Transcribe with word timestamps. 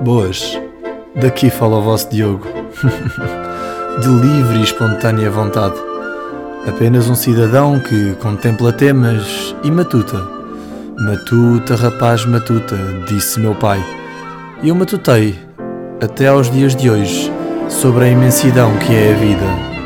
Boas, 0.00 0.56
daqui 1.16 1.50
fala 1.50 1.78
o 1.78 1.82
vosso 1.82 2.08
Diogo. 2.08 2.46
De 4.00 4.08
livre 4.08 4.58
e 4.58 4.62
espontânea 4.62 5.28
vontade. 5.28 5.74
Apenas 6.68 7.10
um 7.10 7.16
cidadão 7.16 7.80
que 7.80 8.14
contempla 8.22 8.72
temas 8.72 9.56
e 9.64 9.70
matuta. 9.72 10.24
Matuta, 11.00 11.74
rapaz, 11.74 12.24
matuta, 12.24 12.76
disse 13.08 13.40
meu 13.40 13.56
pai. 13.56 13.84
E 14.62 14.68
eu 14.68 14.74
matutei, 14.76 15.36
até 16.00 16.28
aos 16.28 16.48
dias 16.48 16.76
de 16.76 16.88
hoje, 16.88 17.32
sobre 17.68 18.04
a 18.04 18.08
imensidão 18.08 18.76
que 18.78 18.94
é 18.94 19.12
a 19.12 19.16
vida. 19.16 19.77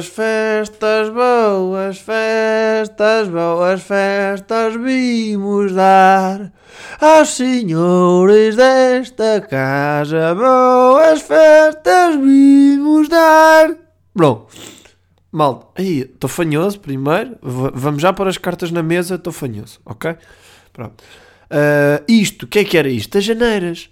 Boas 0.00 0.08
festas, 0.08 1.10
boas 1.10 1.98
festas, 1.98 3.28
boas 3.28 3.82
festas 3.82 4.74
vimos 4.82 5.74
dar 5.74 6.50
aos 6.98 7.28
senhores 7.36 8.56
desta 8.56 9.42
casa. 9.42 10.34
Boas 10.34 11.20
festas 11.20 12.16
vimos 12.16 13.10
dar. 13.10 13.76
Bom, 14.14 14.48
mal, 15.30 15.70
aí, 15.76 16.00
estou 16.00 16.30
fanhoso 16.30 16.80
primeiro. 16.80 17.36
Vamos 17.42 18.00
já 18.00 18.10
pôr 18.10 18.26
as 18.26 18.38
cartas 18.38 18.70
na 18.70 18.82
mesa, 18.82 19.16
estou 19.16 19.34
fanhoso, 19.34 19.80
ok? 19.84 20.16
Pronto. 20.72 21.04
Ah, 21.50 22.02
isto, 22.08 22.44
o 22.44 22.48
que 22.48 22.60
é 22.60 22.64
que 22.64 22.78
era 22.78 22.88
isto? 22.88 23.12
Das 23.12 23.24
janeiras. 23.24 23.90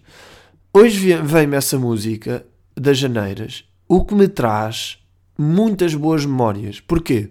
Hoje 0.72 1.16
vem-me 1.16 1.58
essa 1.58 1.78
música 1.78 2.46
das 2.74 2.96
janeiras, 2.96 3.66
o 3.86 4.06
que 4.06 4.14
me 4.14 4.26
traz 4.26 4.97
muitas 5.38 5.94
boas 5.94 6.26
memórias. 6.26 6.80
Porquê? 6.80 7.30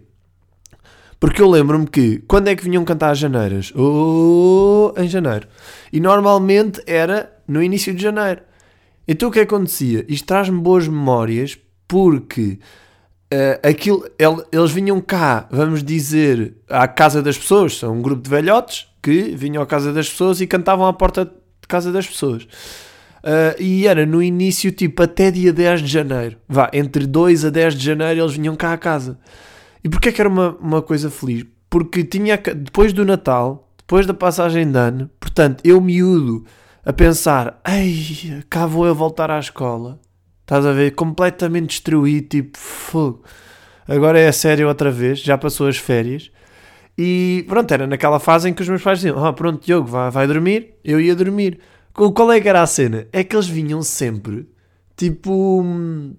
Porque 1.19 1.41
eu 1.41 1.49
lembro-me 1.49 1.87
que 1.87 2.19
quando 2.27 2.47
é 2.47 2.55
que 2.55 2.63
vinham 2.63 2.85
cantar 2.85 3.11
as 3.11 3.17
janeiras? 3.17 3.73
Oh, 3.75 4.93
em 4.95 5.07
janeiro. 5.07 5.47
E 5.91 5.99
normalmente 5.99 6.81
era 6.85 7.33
no 7.47 7.61
início 7.61 7.93
de 7.93 8.01
janeiro. 8.01 8.41
Então 9.07 9.29
o 9.29 9.31
que 9.31 9.39
acontecia? 9.39 10.05
Isto 10.07 10.27
traz-me 10.27 10.59
boas 10.59 10.87
memórias 10.87 11.57
porque 11.87 12.59
eh, 13.31 13.59
aquilo, 13.63 14.05
el- 14.19 14.45
eles 14.51 14.71
vinham 14.71 15.01
cá, 15.01 15.47
vamos 15.49 15.83
dizer, 15.83 16.55
à 16.69 16.87
casa 16.87 17.21
das 17.21 17.37
pessoas, 17.37 17.77
são 17.77 17.95
um 17.97 18.01
grupo 18.01 18.21
de 18.21 18.29
velhotes 18.29 18.87
que 19.01 19.33
vinham 19.35 19.63
à 19.63 19.65
casa 19.65 19.91
das 19.93 20.09
pessoas 20.09 20.39
e 20.39 20.45
cantavam 20.47 20.85
à 20.85 20.93
porta 20.93 21.25
de 21.25 21.67
casa 21.67 21.91
das 21.91 22.05
pessoas. 22.05 22.45
Uh, 23.27 23.61
e 23.61 23.85
era 23.85 24.05
no 24.05 24.23
início, 24.23 24.71
tipo, 24.71 25.03
até 25.03 25.29
dia 25.29 25.51
10 25.51 25.81
de 25.81 25.87
janeiro. 25.87 26.37
Vá, 26.47 26.69
entre 26.71 27.05
2 27.05 27.43
a 27.43 27.49
10 27.49 27.75
de 27.75 27.83
janeiro 27.83 28.21
eles 28.21 28.33
vinham 28.33 28.55
cá 28.55 28.71
à 28.71 28.77
casa. 28.77 29.19
E 29.83 29.89
porquê 29.89 30.13
que 30.13 30.21
era 30.21 30.29
uma, 30.29 30.55
uma 30.61 30.81
coisa 30.81 31.09
feliz? 31.09 31.45
Porque 31.69 32.05
tinha, 32.05 32.37
depois 32.37 32.93
do 32.93 33.03
Natal, 33.03 33.69
depois 33.79 34.05
da 34.05 34.13
passagem 34.13 34.71
de 34.71 34.79
ano, 34.79 35.09
portanto, 35.19 35.61
eu 35.65 35.81
miúdo 35.81 36.45
a 36.85 36.93
pensar, 36.93 37.59
ei, 37.67 38.41
cá 38.49 38.65
vou 38.65 38.87
eu 38.87 38.95
voltar 38.95 39.29
à 39.29 39.37
escola. 39.39 39.99
Estás 40.43 40.65
a 40.65 40.71
ver? 40.71 40.91
Completamente 40.91 41.71
destruído, 41.71 42.29
tipo, 42.29 42.57
fogo. 42.57 43.23
Agora 43.85 44.17
é 44.17 44.29
a 44.29 44.33
sério 44.33 44.69
outra 44.69 44.89
vez, 44.89 45.19
já 45.19 45.37
passou 45.37 45.67
as 45.67 45.75
férias. 45.75 46.31
E 46.97 47.43
pronto, 47.49 47.73
era 47.73 47.85
naquela 47.85 48.21
fase 48.21 48.47
em 48.47 48.53
que 48.53 48.61
os 48.61 48.69
meus 48.69 48.81
pais 48.81 48.99
diziam: 48.99 49.23
Ah, 49.23 49.33
pronto, 49.33 49.65
Diogo, 49.65 49.87
vai, 49.87 50.09
vai 50.09 50.25
dormir. 50.27 50.75
Eu 50.81 51.01
ia 51.01 51.13
dormir. 51.13 51.59
Qual 51.97 52.31
é 52.31 52.39
que 52.39 52.47
era 52.47 52.61
a 52.61 52.67
cena? 52.67 53.07
É 53.11 53.23
que 53.23 53.35
eles 53.35 53.47
vinham 53.47 53.81
sempre, 53.81 54.47
tipo, 54.95 55.61
hum, 55.63 56.15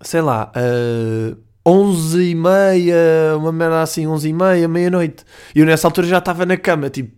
sei 0.00 0.22
lá, 0.22 0.50
uh, 0.56 1.36
11 1.66 2.30
e 2.30 2.34
meia, 2.34 3.36
uma 3.36 3.52
merda 3.52 3.82
assim, 3.82 4.06
11 4.06 4.28
e 4.30 4.32
meia, 4.32 4.66
meia-noite. 4.66 5.22
E 5.54 5.60
eu 5.60 5.66
nessa 5.66 5.86
altura 5.86 6.06
já 6.06 6.16
estava 6.16 6.46
na 6.46 6.56
cama, 6.56 6.88
tipo, 6.88 7.14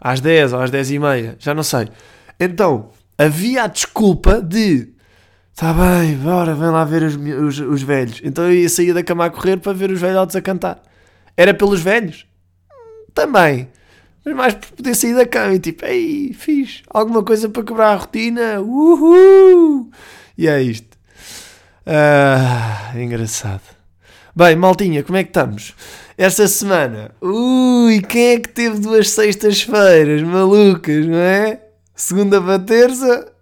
às 0.00 0.20
10 0.20 0.54
ou 0.54 0.60
às 0.60 0.70
10 0.70 0.90
e 0.92 0.98
meia, 0.98 1.36
já 1.38 1.52
não 1.52 1.62
sei. 1.62 1.88
Então, 2.40 2.88
havia 3.18 3.64
a 3.64 3.66
desculpa 3.66 4.40
de. 4.40 4.94
Está 5.52 5.74
bem, 5.74 6.16
bora, 6.16 6.54
vem 6.54 6.70
lá 6.70 6.82
ver 6.82 7.02
os, 7.02 7.14
os, 7.14 7.60
os 7.60 7.82
velhos. 7.82 8.22
Então 8.24 8.44
eu 8.44 8.54
ia 8.54 8.68
sair 8.70 8.94
da 8.94 9.02
cama 9.02 9.26
a 9.26 9.30
correr 9.30 9.58
para 9.58 9.74
ver 9.74 9.90
os 9.90 10.00
velhotes 10.00 10.34
a 10.34 10.40
cantar. 10.40 10.80
Era 11.36 11.52
pelos 11.52 11.80
velhos? 11.82 12.26
Também. 13.12 13.68
Mas 14.24 14.34
mais 14.34 14.54
por 14.54 14.70
poder 14.70 14.94
sair 14.94 15.14
da 15.14 15.26
cama 15.26 15.54
e 15.54 15.58
tipo, 15.58 15.84
ei, 15.84 16.32
fiz 16.32 16.82
alguma 16.88 17.24
coisa 17.24 17.48
para 17.48 17.64
quebrar 17.64 17.92
a 17.92 17.96
rotina. 17.96 18.60
Uhul! 18.60 19.90
E 20.38 20.46
é 20.46 20.62
isto. 20.62 20.96
Ah, 21.84 22.92
engraçado. 22.94 23.62
Bem, 24.34 24.56
maltinha, 24.56 25.02
como 25.02 25.18
é 25.18 25.24
que 25.24 25.30
estamos? 25.30 25.74
Esta 26.16 26.46
semana, 26.46 27.10
ui, 27.20 28.00
quem 28.00 28.34
é 28.34 28.40
que 28.40 28.48
teve 28.48 28.78
duas 28.78 29.10
sextas-feiras 29.10 30.22
malucas, 30.22 31.06
não 31.06 31.18
é? 31.18 31.60
Segunda 31.94 32.40
para 32.40 32.58
terça 32.58 33.32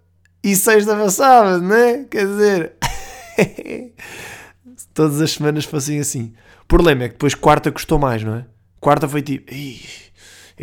e 0.43 0.55
sexta 0.55 0.95
para 0.95 1.09
sábado, 1.09 1.61
não 1.61 1.75
é? 1.75 2.05
Quer 2.09 2.25
dizer, 2.25 2.73
todas 4.93 5.21
as 5.21 5.31
semanas 5.31 5.65
fossem 5.65 5.99
assim. 5.99 6.33
O 6.63 6.65
problema 6.65 7.03
é 7.03 7.07
que 7.07 7.13
depois 7.13 7.35
quarta 7.35 7.71
custou 7.71 7.99
mais, 7.99 8.23
não 8.23 8.35
é? 8.35 8.45
Quarta 8.79 9.07
foi 9.07 9.21
tipo, 9.21 9.53
"Ih, 9.53 9.81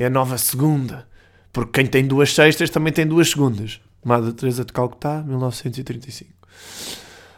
é 0.03 0.07
a 0.07 0.11
nova 0.11 0.39
segunda. 0.39 1.07
Porque 1.53 1.81
quem 1.81 1.87
tem 1.87 2.07
duas 2.07 2.33
sextas 2.33 2.71
também 2.71 2.93
tem 2.93 3.07
duas 3.07 3.31
segundas. 3.31 3.81
Madre 4.05 4.33
Teresa 4.33 4.65
de 4.65 4.73
Calcutá, 4.73 5.23
1935. 5.27 6.31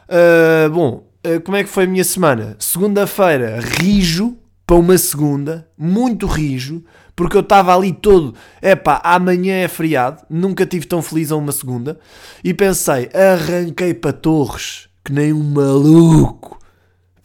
Ah, 0.08 0.68
bom, 0.68 1.06
ah, 1.24 1.40
como 1.40 1.56
é 1.56 1.62
que 1.62 1.70
foi 1.70 1.84
a 1.84 1.86
minha 1.86 2.04
semana? 2.04 2.56
Segunda-feira, 2.58 3.60
rijo 3.60 4.36
para 4.66 4.76
uma 4.76 4.98
segunda, 4.98 5.68
muito 5.76 6.26
rijo, 6.26 6.84
porque 7.16 7.36
eu 7.36 7.40
estava 7.40 7.74
ali 7.74 7.92
todo, 7.92 8.34
epá, 8.62 9.00
amanhã 9.02 9.54
é 9.54 9.68
feriado, 9.68 10.22
nunca 10.30 10.64
tive 10.64 10.86
tão 10.86 11.02
feliz 11.02 11.32
a 11.32 11.36
uma 11.36 11.50
segunda, 11.50 11.98
e 12.42 12.54
pensei, 12.54 13.10
arranquei 13.12 13.94
para 13.94 14.12
Torres, 14.12 14.88
que 15.04 15.12
nem 15.12 15.32
um 15.32 15.42
maluco. 15.42 16.58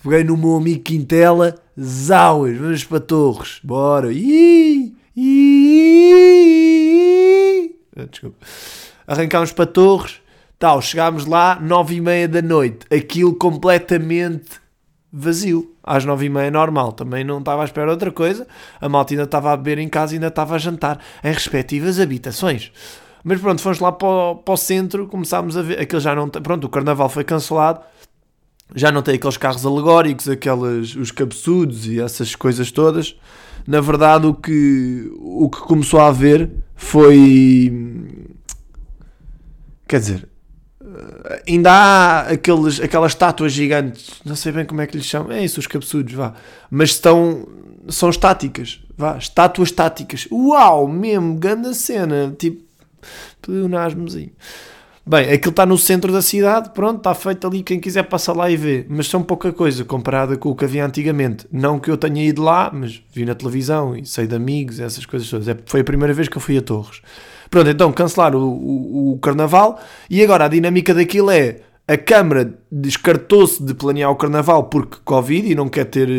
Peguei 0.03 0.23
no 0.23 0.37
meu 0.37 0.55
amigo 0.55 0.81
Quintela, 0.83 1.55
zauas, 1.79 2.57
vamos 2.57 2.83
para 2.83 2.99
Torres, 2.99 3.59
bora. 3.63 4.11
Ih, 4.11 4.94
Desculpa. 8.09 8.37
Arrancámos 9.07 9.51
para 9.51 9.65
Torres, 9.65 10.19
tal, 10.59 10.81
chegámos 10.81 11.25
lá, 11.25 11.59
nove 11.61 11.95
e 11.95 12.01
meia 12.01 12.27
da 12.27 12.41
noite, 12.41 12.85
aquilo 12.93 13.33
completamente 13.35 14.59
vazio. 15.11 15.73
Às 15.83 16.03
nove 16.03 16.25
e 16.25 16.29
meia 16.29 16.49
normal, 16.49 16.91
também 16.91 17.23
não 17.23 17.39
estava 17.39 17.61
à 17.61 17.65
espera 17.65 17.91
outra 17.91 18.11
coisa, 18.11 18.47
a 18.81 18.89
malta 18.89 19.13
ainda 19.13 19.23
estava 19.23 19.53
a 19.53 19.57
beber 19.57 19.77
em 19.77 19.87
casa 19.87 20.13
e 20.13 20.15
ainda 20.15 20.27
estava 20.27 20.55
a 20.55 20.57
jantar 20.57 20.99
em 21.23 21.31
respectivas 21.31 21.99
habitações. 21.99 22.71
Mas 23.23 23.39
pronto, 23.39 23.61
fomos 23.61 23.79
lá 23.79 23.91
para 23.91 24.07
o, 24.07 24.35
para 24.35 24.53
o 24.53 24.57
centro, 24.57 25.07
começámos 25.07 25.55
a 25.55 25.61
ver, 25.61 25.79
aquele 25.79 26.01
já 26.01 26.15
não 26.15 26.27
pronto, 26.27 26.65
o 26.65 26.69
carnaval 26.69 27.07
foi 27.07 27.23
cancelado, 27.23 27.81
já 28.73 28.91
não 28.91 29.03
tem 29.03 29.15
aqueles 29.15 29.37
carros 29.37 29.65
alegóricos, 29.65 30.27
aquelas, 30.27 30.95
os 30.95 31.11
cabeçudos 31.11 31.85
e 31.85 32.01
essas 32.01 32.35
coisas 32.35 32.71
todas. 32.71 33.15
Na 33.67 33.81
verdade, 33.81 34.27
o 34.27 34.33
que, 34.33 35.11
o 35.19 35.49
que 35.49 35.59
começou 35.59 35.99
a 35.99 36.07
haver 36.07 36.51
foi. 36.75 37.73
Quer 39.87 39.99
dizer, 39.99 40.29
eh, 40.83 41.43
ainda 41.47 41.71
há 41.71 42.19
aqueles, 42.21 42.79
aquelas 42.79 43.11
estátuas 43.11 43.51
gigantes, 43.51 44.21
não 44.23 44.35
sei 44.35 44.51
bem 44.51 44.65
como 44.65 44.81
é 44.81 44.87
que 44.87 44.97
lhes 44.97 45.05
chamam, 45.05 45.31
é 45.31 45.43
isso, 45.43 45.59
os 45.59 45.67
cabeçudos, 45.67 46.13
vá. 46.13 46.33
Mas 46.69 46.91
estão, 46.91 47.47
são 47.87 48.09
estáticas, 48.09 48.81
vá, 48.97 49.17
estátuas 49.17 49.69
estáticas. 49.69 50.27
Uau, 50.31 50.87
mesmo, 50.87 51.35
grande 51.35 51.73
cena, 51.73 52.35
tipo, 52.37 52.63
pleonasmozinho. 53.41 54.31
Bem, 55.07 55.31
aquilo 55.31 55.51
está 55.51 55.67
no 55.67 55.77
centro 55.77 56.11
da 56.11 56.19
cidade, 56.21 56.71
pronto, 56.73 56.97
está 56.97 57.13
feito 57.13 57.45
ali, 57.45 57.61
quem 57.61 57.79
quiser 57.79 58.03
passa 58.03 58.33
lá 58.33 58.49
e 58.49 58.57
vê. 58.57 58.87
Mas 58.89 59.07
são 59.07 59.21
pouca 59.21 59.53
coisa 59.53 59.85
comparada 59.85 60.35
com 60.35 60.49
o 60.49 60.55
que 60.55 60.65
havia 60.65 60.83
antigamente. 60.83 61.45
Não 61.51 61.79
que 61.79 61.91
eu 61.91 61.97
tenha 61.97 62.23
ido 62.23 62.41
lá, 62.41 62.71
mas 62.73 63.03
vi 63.13 63.23
na 63.23 63.35
televisão 63.35 63.95
e 63.95 64.03
sei 64.03 64.25
de 64.25 64.33
amigos, 64.35 64.79
essas 64.79 65.05
coisas 65.05 65.29
todas. 65.29 65.47
É- 65.47 65.57
Foi 65.67 65.81
a 65.81 65.83
primeira 65.83 66.11
vez 66.11 66.27
que 66.27 66.35
eu 66.37 66.41
fui 66.41 66.57
a 66.57 66.61
Torres. 66.61 67.01
Pronto, 67.51 67.69
então 67.69 67.91
cancelaram 67.93 68.39
o, 68.39 69.11
o, 69.11 69.13
o 69.13 69.17
carnaval 69.19 69.79
e 70.09 70.23
agora 70.23 70.45
a 70.45 70.47
dinâmica 70.47 70.91
daquilo 70.91 71.29
é 71.29 71.57
a 71.87 71.97
Câmara 71.97 72.57
descartou-se 72.71 73.61
de 73.61 73.75
planear 73.75 74.09
o 74.09 74.15
carnaval 74.15 74.63
porque 74.63 74.97
Covid 75.05 75.51
e 75.51 75.53
não 75.53 75.69
quer 75.69 75.85
ter, 75.85 76.09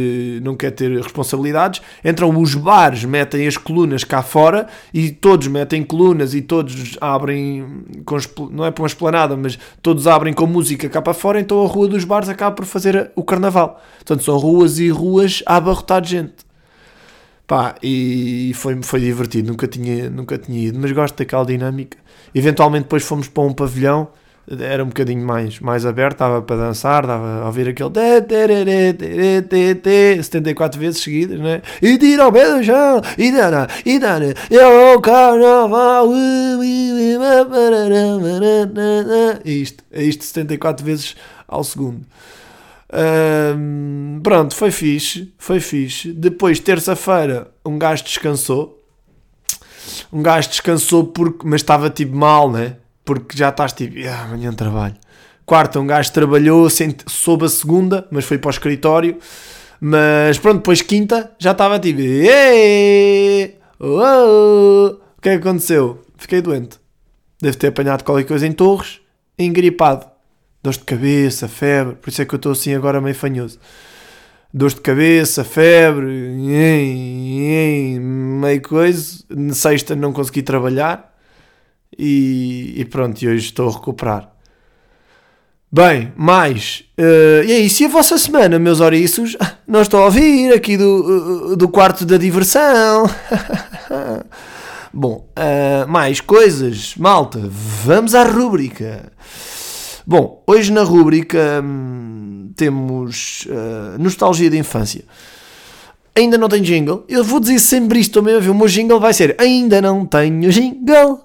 não 0.41 0.55
quer 0.55 0.71
ter 0.71 0.97
responsabilidades. 0.97 1.83
Então 2.05 2.31
os 2.41 2.55
bares 2.55 3.05
metem 3.05 3.49
as 3.49 3.57
colunas 3.57 4.05
cá 4.05 4.23
fora 4.23 4.69
e 4.95 5.11
todos 5.11 5.49
metem 5.49 5.83
colunas 5.83 6.35
e 6.35 6.41
todos 6.41 6.97
abrem, 7.01 7.85
com, 8.05 8.17
não 8.51 8.65
é 8.65 8.71
para 8.71 8.83
uma 8.83 8.87
esplanada, 8.87 9.37
mas 9.37 9.59
todos 9.83 10.07
abrem 10.07 10.33
com 10.33 10.47
música 10.47 10.89
cá 10.89 11.03
para 11.03 11.13
fora. 11.13 11.41
Então 11.41 11.61
a 11.65 11.67
rua 11.67 11.89
dos 11.89 12.05
bares 12.05 12.29
acaba 12.29 12.55
por 12.55 12.65
fazer 12.65 13.11
o 13.17 13.25
carnaval. 13.25 13.83
Portanto, 13.97 14.23
são 14.23 14.37
ruas 14.39 14.79
e 14.79 14.89
ruas 14.89 15.43
a 15.47 15.57
abarrotar 15.57 16.01
de 16.01 16.11
gente. 16.11 16.47
Pá, 17.45 17.75
e 17.83 18.53
foi, 18.55 18.81
foi 18.83 19.01
divertido, 19.01 19.49
nunca 19.49 19.67
tinha, 19.67 20.11
nunca 20.11 20.39
tinha 20.39 20.69
ido, 20.69 20.79
mas 20.79 20.93
gosto 20.93 21.17
daquela 21.17 21.45
dinâmica. 21.45 21.99
Eventualmente 22.33 22.85
depois 22.85 23.03
fomos 23.03 23.29
para 23.29 23.43
um 23.43 23.53
pavilhão 23.53 24.09
era 24.49 24.85
um 24.85 24.89
bocadinho 24.89 25.27
mais, 25.27 25.59
mais 25.59 25.85
aberto, 25.85 26.19
dava 26.19 26.41
para 26.41 26.57
dançar, 26.57 27.05
dava 27.05 27.43
a 27.43 27.47
ouvir 27.47 27.69
aquele 27.69 27.91
74 30.23 30.79
vezes 30.79 31.03
seguidas, 31.03 31.41
né? 31.41 31.63
E 31.83 31.99
tira 31.99 32.25
ao 32.25 32.33
pé 32.33 32.57
do 32.57 32.63
chão, 32.63 33.01
e 33.19 33.33
dana, 33.33 33.69
e 33.85 33.99
dana, 33.99 34.35
eu 34.49 35.01
carnaval, 35.01 36.09
isto, 39.45 39.85
é 39.91 40.03
isto 40.05 40.25
74 40.25 40.85
vezes 40.85 41.17
ao 41.49 41.65
segundo. 41.65 42.07
Um, 42.93 44.21
pronto, 44.23 44.55
foi 44.55 44.71
fixe, 44.71 45.33
foi 45.37 45.59
fixe. 45.59 46.13
Depois, 46.13 46.61
terça-feira, 46.61 47.51
um 47.65 47.79
gajo 47.79 48.05
descansou. 48.05 48.81
Um 50.13 50.23
gajo 50.23 50.49
descansou 50.49 51.05
porque, 51.05 51.47
mas 51.47 51.63
estava 51.63 51.91
tipo 51.91 52.17
mal, 52.17 52.51
né? 52.51 52.77
Porque 53.06 53.38
já 53.38 53.49
estás 53.49 53.73
tipo, 53.73 53.97
ah, 54.06 54.25
amanhã 54.25 54.53
trabalho. 54.53 54.97
Quarta, 55.47 55.81
um 55.81 55.87
gajo 55.87 56.12
trabalhou, 56.12 56.69
soube 57.06 57.47
a 57.47 57.49
segunda, 57.49 58.06
mas 58.11 58.26
foi 58.26 58.37
para 58.37 58.49
o 58.49 58.50
escritório. 58.50 59.19
Mas 59.81 60.38
pronto, 60.38 60.56
depois 60.58 60.82
quinta, 60.82 61.32
já 61.38 61.53
estava 61.53 61.79
tipo, 61.79 62.03
oh, 63.81 64.99
o 65.17 65.23
que 65.23 65.31
é 65.31 65.38
que 65.38 65.49
aconteceu? 65.49 66.05
Fiquei 66.19 66.43
doente. 66.43 66.79
Deve 67.41 67.56
ter 67.56 67.69
apanhado 67.69 68.05
qualquer 68.05 68.25
coisa 68.25 68.47
em 68.47 68.53
Torres, 68.53 69.00
engripado 69.38 70.06
dores 70.67 70.79
de 70.79 70.85
cabeça, 70.85 71.47
febre, 71.47 71.94
por 71.94 72.11
isso 72.11 72.20
é 72.20 72.25
que 72.25 72.35
eu 72.35 72.38
estou 72.38 72.50
assim 72.52 72.75
agora 72.75 73.00
meio 73.00 73.14
fanhoso. 73.14 73.59
Dores 74.52 74.75
de 74.75 74.81
cabeça, 74.81 75.44
febre, 75.44 76.06
meio 78.00 78.62
coisa. 78.62 79.25
Na 79.31 79.55
sexta 79.55 79.94
não 79.94 80.12
consegui 80.12 80.43
trabalhar 80.43 81.16
e, 81.99 82.75
e 82.77 82.85
pronto, 82.85 83.21
e 83.23 83.29
hoje 83.29 83.47
estou 83.47 83.69
a 83.69 83.73
recuperar. 83.73 84.37
Bem, 85.71 86.12
mais. 86.17 86.85
Uh, 86.99 87.44
e 87.44 87.53
é 87.53 87.59
isso. 87.59 87.83
E 87.83 87.87
a 87.87 87.88
vossa 87.88 88.17
semana, 88.17 88.59
meus 88.59 88.81
oriços? 88.81 89.37
Não 89.67 89.83
estou 89.83 90.00
a 90.00 90.05
ouvir 90.06 90.53
aqui 90.55 90.77
do, 90.77 91.56
do 91.56 91.69
quarto 91.69 92.06
da 92.06 92.17
diversão. 92.17 93.05
Bom, 94.94 95.29
uh, 95.37 95.88
mais 95.88 96.21
coisas. 96.21 96.94
Malta, 96.97 97.41
vamos 97.85 98.15
à 98.15 98.23
rúbrica. 98.25 99.12
Bom, 100.06 100.43
hoje 100.47 100.73
na 100.73 100.83
rúbrica 100.83 101.61
hum, 101.62 102.53
temos 102.56 103.47
Nostalgia 103.99 104.49
da 104.49 104.56
Infância. 104.56 105.05
Ainda 106.17 106.39
não 106.39 106.49
tenho 106.49 106.65
jingle. 106.65 107.05
Eu 107.09 107.23
vou 107.23 107.39
dizer 107.39 107.59
sempre 107.59 108.01
isto 108.01 108.21
também. 108.21 108.37
O 108.37 108.55
meu 108.55 108.67
jingle 108.67 108.99
vai 108.99 109.13
ser 109.13 109.37
Ainda 109.39 109.81
não 109.83 110.07
tenho 110.07 110.51
jingle. 110.51 111.21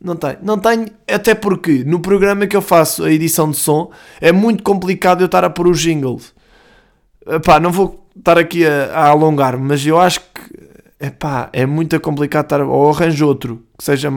Não 0.00 0.14
tenho, 0.14 0.38
não 0.42 0.58
tenho, 0.58 0.86
até 1.08 1.34
porque 1.34 1.82
no 1.82 1.98
programa 1.98 2.46
que 2.46 2.56
eu 2.56 2.62
faço 2.62 3.02
a 3.02 3.10
edição 3.10 3.50
de 3.50 3.56
som 3.56 3.90
é 4.20 4.30
muito 4.30 4.62
complicado 4.62 5.22
eu 5.22 5.26
estar 5.26 5.42
a 5.42 5.50
pôr 5.50 5.66
os 5.66 5.80
jingles. 5.80 6.32
Epá, 7.26 7.58
não 7.58 7.72
vou 7.72 8.06
estar 8.16 8.38
aqui 8.38 8.64
a, 8.64 8.92
a 8.92 9.08
alongar, 9.08 9.58
mas 9.58 9.84
eu 9.84 9.98
acho 9.98 10.20
que 10.20 11.04
epá, 11.04 11.50
é 11.52 11.66
muito 11.66 11.98
complicado 11.98 12.44
estar. 12.44 12.60
Ou 12.60 12.90
arranjo 12.90 13.26
outro 13.26 13.64
que 13.76 13.84
seja 13.84 14.08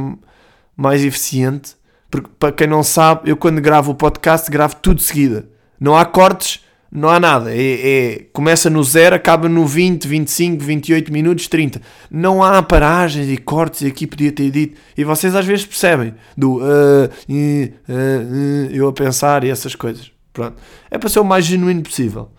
mais 0.78 1.04
eficiente 1.04 1.76
porque, 2.12 2.30
para 2.38 2.52
quem 2.52 2.68
não 2.68 2.84
sabe, 2.84 3.32
eu 3.32 3.38
quando 3.38 3.62
gravo 3.62 3.92
o 3.94 3.96
podcast, 3.96 4.52
gravo 4.52 4.76
tudo 4.76 4.98
de 4.98 5.04
seguida. 5.04 5.48
Não 5.80 5.96
há 5.96 6.04
cortes, 6.04 6.61
não 6.92 7.08
há 7.08 7.20
nada. 7.20 7.56
É, 7.56 8.16
é, 8.16 8.20
começa 8.34 8.70
no 8.70 8.84
zero, 8.84 9.16
acaba 9.16 9.48
no 9.48 9.66
20, 9.66 10.06
25, 10.06 10.62
28 10.62 11.14
minutos, 11.14 11.48
30. 11.48 11.82
Não 12.10 12.44
há 12.44 12.62
paragens 12.62 13.30
e 13.30 13.38
cortes, 13.38 13.82
e 13.82 13.88
aqui 13.88 14.06
podia 14.06 14.32
ter 14.32 14.52
dito. 14.52 14.78
E 14.98 15.06
vocês 15.06 15.34
às 15.34 15.46
vezes 15.46 15.66
percebem 15.66 16.14
do 16.36 16.58
uh, 16.58 17.06
uh, 17.06 17.66
uh, 17.88 18.72
eu 18.72 18.90
a 18.90 18.94
pensar 18.94 19.46
e 19.46 19.50
essas 19.50 19.74
coisas. 19.74 20.12
Pronto. 20.34 20.56
É 20.90 20.98
para 20.98 21.10
ser 21.10 21.20
o 21.20 21.26
mais 21.26 21.46
genuíno 21.46 21.82
possível. 21.82 22.30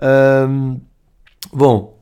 Um, 0.00 0.80
bom, 1.50 1.98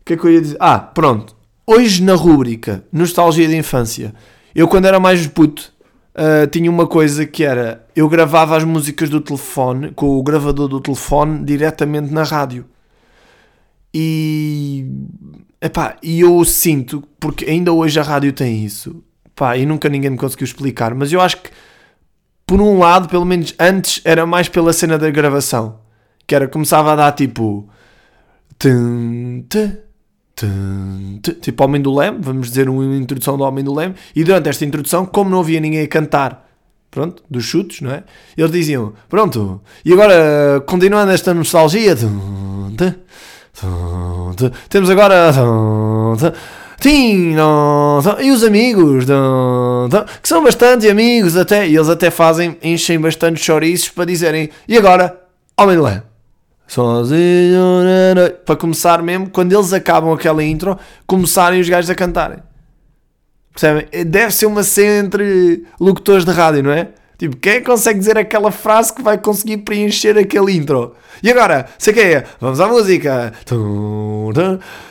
o 0.00 0.04
que 0.04 0.14
é 0.14 0.16
que 0.16 0.24
eu 0.24 0.30
ia 0.30 0.40
dizer? 0.40 0.56
Ah, 0.58 0.78
pronto. 0.78 1.36
Hoje 1.66 2.02
na 2.02 2.14
rúbrica 2.14 2.84
Nostalgia 2.90 3.48
de 3.48 3.56
Infância, 3.56 4.14
eu 4.54 4.68
quando 4.68 4.86
era 4.86 5.00
mais 5.00 5.26
puto, 5.26 5.72
uh, 6.14 6.46
tinha 6.48 6.70
uma 6.70 6.86
coisa 6.86 7.26
que 7.26 7.44
era 7.44 7.84
eu 7.94 8.08
gravava 8.08 8.56
as 8.56 8.64
músicas 8.64 9.08
do 9.08 9.20
telefone 9.20 9.90
com 9.92 10.18
o 10.18 10.22
gravador 10.22 10.68
do 10.68 10.80
telefone 10.80 11.44
diretamente 11.44 12.12
na 12.12 12.22
rádio. 12.22 12.64
E 13.92 14.86
epá, 15.60 15.96
e 16.02 16.20
eu 16.20 16.44
sinto, 16.44 17.02
porque 17.20 17.44
ainda 17.44 17.72
hoje 17.72 17.98
a 18.00 18.02
rádio 18.02 18.32
tem 18.32 18.64
isso, 18.64 19.02
pá, 19.36 19.56
e 19.56 19.64
nunca 19.64 19.88
ninguém 19.88 20.10
me 20.10 20.16
conseguiu 20.16 20.44
explicar, 20.44 20.94
mas 20.94 21.12
eu 21.12 21.20
acho 21.20 21.40
que 21.42 21.50
por 22.46 22.60
um 22.60 22.78
lado, 22.78 23.08
pelo 23.08 23.24
menos 23.24 23.54
antes, 23.58 24.00
era 24.04 24.26
mais 24.26 24.48
pela 24.48 24.72
cena 24.72 24.98
da 24.98 25.10
gravação, 25.10 25.80
que 26.26 26.34
era 26.34 26.48
começava 26.48 26.92
a 26.92 26.96
dar 26.96 27.12
tipo 27.12 27.68
tum, 28.58 29.44
tum, 29.48 29.76
tipo 31.40 31.64
Homem 31.64 31.80
do 31.80 31.94
Leme, 31.94 32.18
vamos 32.20 32.48
dizer 32.48 32.68
uma 32.68 32.96
introdução 32.96 33.36
do 33.38 33.44
Homem 33.44 33.64
do 33.64 33.72
Leme, 33.72 33.94
e 34.14 34.24
durante 34.24 34.48
esta 34.48 34.64
introdução, 34.64 35.06
como 35.06 35.30
não 35.30 35.40
havia 35.40 35.60
ninguém 35.60 35.82
a 35.82 35.88
cantar, 35.88 36.48
pronto, 36.90 37.22
dos 37.30 37.44
chutes, 37.44 37.80
não 37.80 37.90
é? 37.90 38.02
Eles 38.36 38.50
diziam, 38.50 38.92
pronto, 39.08 39.60
e 39.84 39.92
agora, 39.92 40.62
continuando 40.66 41.12
esta 41.12 41.32
nostalgia, 41.32 41.96
temos 44.68 44.90
agora 44.90 45.32
e 48.20 48.30
os 48.30 48.44
amigos 48.44 49.04
que 50.22 50.28
são 50.28 50.42
bastante 50.42 50.88
amigos 50.88 51.36
até, 51.36 51.66
e 51.68 51.76
eles 51.76 51.88
até 51.88 52.10
fazem, 52.10 52.58
enchem 52.62 53.00
bastante 53.00 53.40
chouriços 53.40 53.88
para 53.88 54.04
dizerem, 54.04 54.50
e 54.68 54.76
agora, 54.76 55.20
Homem 55.56 55.76
do 55.76 55.82
Leme. 55.84 56.13
Sozinho. 56.74 57.84
Para 58.44 58.56
começar 58.56 59.00
mesmo, 59.00 59.30
quando 59.30 59.52
eles 59.52 59.72
acabam 59.72 60.12
aquela 60.12 60.42
intro, 60.42 60.76
começarem 61.06 61.60
os 61.60 61.68
gajos 61.68 61.88
a 61.88 61.94
cantarem. 61.94 62.38
Percebem? 63.52 63.86
Deve 64.04 64.34
ser 64.34 64.46
uma 64.46 64.64
cena 64.64 65.06
entre 65.06 65.64
locutores 65.78 66.24
de 66.24 66.32
rádio, 66.32 66.64
não 66.64 66.72
é? 66.72 66.88
Tipo, 67.18 67.36
quem 67.36 67.54
é 67.54 67.60
consegue 67.60 67.98
dizer 67.98 68.18
aquela 68.18 68.50
frase 68.50 68.92
que 68.92 69.02
vai 69.02 69.16
conseguir 69.18 69.58
preencher 69.58 70.18
aquele 70.18 70.52
intro? 70.52 70.94
E 71.22 71.30
agora, 71.30 71.66
sei 71.78 71.94
que 71.94 72.00
é, 72.00 72.24
vamos 72.40 72.60
à 72.60 72.66
música. 72.66 73.32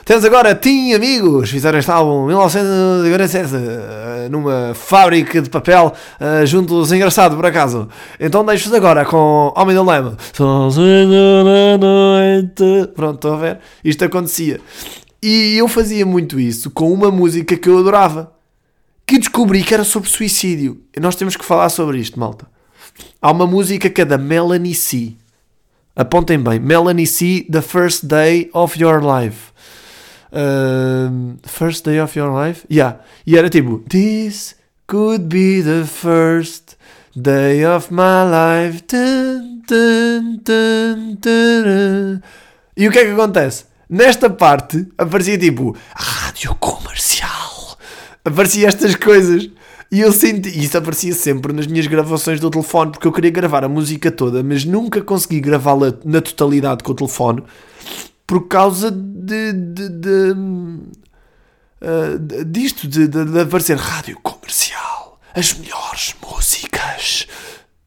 Temos 0.05 0.25
agora 0.25 0.55
Tim 0.55 0.93
Amigos, 0.93 1.49
fizeram 1.49 1.77
este 1.77 1.91
álbum 1.91 2.23
em 2.23 2.27
1947 2.27 3.53
numa 4.31 4.73
fábrica 4.73 5.41
de 5.41 5.49
papel 5.49 5.93
uh, 6.19 6.45
junto 6.45 6.73
dos 6.73 6.91
engraçado 6.91 7.35
por 7.35 7.45
acaso. 7.45 7.87
Então 8.19 8.45
deixo-vos 8.45 8.75
agora 8.75 9.05
com 9.05 9.53
Homem 9.55 9.75
do 9.75 9.83
Lema. 9.83 10.17
Sozinho 10.33 11.43
na 11.43 11.77
noite. 11.77 12.91
Pronto, 12.95 13.15
estão 13.15 13.33
a 13.33 13.37
ver? 13.37 13.59
Isto 13.83 14.05
acontecia. 14.05 14.59
E 15.21 15.55
eu 15.57 15.67
fazia 15.67 16.05
muito 16.05 16.39
isso 16.39 16.71
com 16.71 16.91
uma 16.91 17.11
música 17.11 17.55
que 17.55 17.69
eu 17.69 17.77
adorava 17.77 18.31
que 19.05 19.19
descobri 19.19 19.63
que 19.63 19.73
era 19.73 19.83
sobre 19.83 20.09
suicídio. 20.09 20.81
Nós 20.99 21.15
temos 21.15 21.35
que 21.35 21.45
falar 21.45 21.69
sobre 21.69 21.99
isto, 21.99 22.19
malta. 22.19 22.47
Há 23.21 23.31
uma 23.31 23.47
música 23.47 23.89
que 23.89 24.01
é 24.01 24.05
da 24.05 24.17
Melanie 24.17 24.75
C. 24.75 25.15
Apontem 25.95 26.39
bem. 26.39 26.59
Melanie 26.59 27.07
C, 27.07 27.45
The 27.51 27.61
First 27.61 28.05
Day 28.05 28.49
of 28.53 28.79
Your 28.81 29.01
Life. 29.03 29.51
Uh, 30.31 31.37
first 31.43 31.85
Day 31.85 31.99
of 31.99 32.17
Your 32.17 32.31
Life? 32.33 32.65
Yeah. 32.69 32.99
E 33.25 33.37
era 33.37 33.49
tipo: 33.49 33.83
This 33.87 34.55
could 34.87 35.25
be 35.25 35.61
the 35.61 35.85
first 35.85 36.75
day 37.15 37.63
of 37.63 37.93
my 37.93 38.23
life. 38.25 38.83
Dun, 38.87 39.61
dun, 39.67 40.39
dun, 40.43 42.21
e 42.75 42.87
o 42.87 42.91
que 42.91 42.99
é 42.99 43.05
que 43.05 43.11
acontece? 43.11 43.65
Nesta 43.87 44.29
parte 44.29 44.87
aparecia 44.97 45.37
tipo 45.37 45.77
rádio 45.95 46.55
comercial 46.55 47.22
aparecia 48.23 48.67
estas 48.67 48.95
coisas. 48.95 49.49
E 49.91 49.99
eu 49.99 50.11
senti, 50.11 50.49
isso 50.49 50.75
aparecia 50.77 51.13
sempre 51.13 51.53
nas 51.53 51.67
minhas 51.67 51.85
gravações 51.85 52.39
do 52.39 52.49
telefone, 52.49 52.91
porque 52.91 53.07
eu 53.07 53.11
queria 53.11 53.29
gravar 53.29 53.63
a 53.63 53.69
música 53.69 54.11
toda, 54.11 54.41
mas 54.41 54.65
nunca 54.65 55.01
consegui 55.01 55.39
gravá-la 55.39 55.93
na 56.03 56.19
totalidade 56.19 56.83
com 56.83 56.93
o 56.93 56.95
telefone 56.95 57.43
por 58.25 58.47
causa 58.47 58.89
de, 58.89 59.53
de, 59.53 59.89
de, 59.89 60.31
uh, 61.81 62.45
disto, 62.45 62.87
de, 62.87 63.07
de, 63.07 63.25
de 63.25 63.39
aparecer 63.41 63.77
rádio 63.77 64.17
comercial, 64.23 65.19
as 65.35 65.53
melhores 65.53 66.15
músicas. 66.19 67.27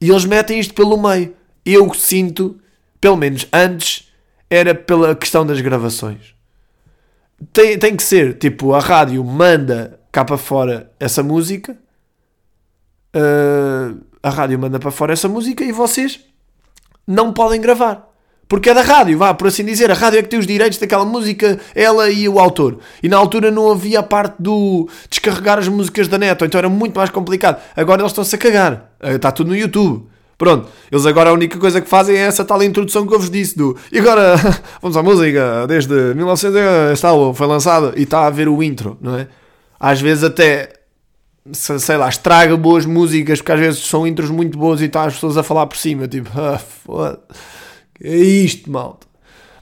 E 0.01 0.09
eles 0.09 0.25
metem 0.25 0.61
isto 0.61 0.75
pelo 0.75 0.97
meio. 0.97 1.35
Eu 1.65 1.93
sinto, 1.93 2.61
pelo 3.01 3.17
menos 3.17 3.49
antes, 3.53 4.09
era 4.49 4.75
pela 4.75 5.17
questão 5.17 5.45
das 5.45 5.61
gravações. 5.61 6.37
Tem, 7.53 7.77
tem 7.79 7.97
que 7.97 8.03
ser, 8.03 8.39
tipo, 8.39 8.75
a 8.75 8.79
rádio 8.81 9.25
manda 9.25 9.99
cá 10.17 10.25
para 10.25 10.39
fora 10.39 10.91
essa 10.99 11.23
música, 11.23 11.77
uh, 13.15 14.01
a 14.23 14.31
rádio 14.31 14.59
manda 14.59 14.79
para 14.79 14.91
fora 14.91 15.13
essa 15.13 15.29
música 15.29 15.63
e 15.63 15.71
vocês 15.71 16.21
não 17.07 17.35
podem 17.35 17.61
gravar. 17.61 18.11
Porque 18.49 18.71
é 18.71 18.75
da 18.75 18.81
rádio, 18.81 19.19
vá, 19.19 19.35
por 19.35 19.49
assim 19.49 19.63
dizer. 19.63 19.91
A 19.91 19.95
rádio 19.95 20.21
é 20.21 20.23
que 20.23 20.31
tem 20.31 20.39
os 20.39 20.47
direitos 20.47 20.79
daquela 20.79 21.05
música, 21.05 21.61
ela 21.75 22.09
e 22.09 22.27
o 22.27 22.39
autor. 22.39 22.79
E 23.03 23.11
na 23.11 23.19
altura 23.19 23.51
não 23.51 23.71
havia 23.71 24.01
a 24.01 24.03
parte 24.03 24.37
do 24.39 24.89
descarregar 25.11 25.59
as 25.59 25.69
músicas 25.69 26.09
da 26.09 26.17
net, 26.17 26.43
então 26.43 26.57
era 26.57 26.69
muito 26.71 26.97
mais 26.97 27.11
complicado. 27.11 27.61
Agora 27.77 28.01
eles 28.01 28.13
estão-se 28.13 28.35
a 28.35 28.39
cagar. 28.39 28.93
Está 29.03 29.31
tudo 29.31 29.49
no 29.49 29.57
YouTube. 29.57 30.07
Pronto, 30.39 30.67
eles 30.91 31.05
agora 31.05 31.29
a 31.29 31.33
única 31.35 31.59
coisa 31.59 31.79
que 31.83 31.89
fazem 31.91 32.17
é 32.17 32.21
essa 32.21 32.43
tal 32.43 32.63
introdução 32.63 33.07
que 33.07 33.13
eu 33.13 33.19
vos 33.19 33.29
disse 33.29 33.55
do. 33.55 33.77
E 33.93 33.99
agora, 33.99 34.37
vamos 34.81 34.97
à 34.97 35.03
música, 35.03 35.67
desde 35.67 36.15
1900 36.15 36.99
tal, 36.99 37.35
foi 37.35 37.47
lançado 37.47 37.93
e 37.97 38.05
está 38.05 38.27
a 38.27 38.31
ver 38.31 38.49
o 38.49 38.63
intro, 38.63 38.97
não 38.99 39.19
é? 39.19 39.29
Às 39.79 40.01
vezes 40.01 40.25
até, 40.25 40.73
sei 41.53 41.97
lá, 41.97 42.09
estraga 42.09 42.57
boas 42.57 42.87
músicas, 42.87 43.41
porque 43.41 43.53
às 43.53 43.61
vezes 43.61 43.81
são 43.81 44.07
intros 44.07 44.31
muito 44.31 44.59
boas 44.59 44.81
e 44.81 44.85
está 44.87 45.05
as 45.05 45.15
pessoas 45.15 45.37
a 45.37 45.43
falar 45.43 45.67
por 45.67 45.77
cima, 45.77 46.09
tipo, 46.09 46.31
ah, 46.39 46.59
foda 46.59 47.21
é 48.03 48.17
isto, 48.17 48.71
malta. 48.71 49.07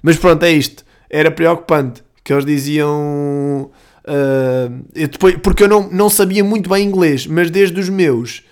Mas 0.02 0.16
pronto, 0.16 0.42
é 0.42 0.50
isto. 0.50 0.84
Era 1.08 1.30
preocupante 1.30 2.02
que 2.22 2.32
eles 2.32 2.44
diziam. 2.44 3.70
Uh, 4.06 4.84
eu 4.94 5.08
depois, 5.08 5.36
porque 5.36 5.62
eu 5.62 5.68
não, 5.68 5.88
não 5.90 6.10
sabia 6.10 6.44
muito 6.44 6.68
bem 6.68 6.86
inglês, 6.86 7.26
mas 7.26 7.50
desde 7.50 7.80
os 7.80 7.88
meus 7.88 8.42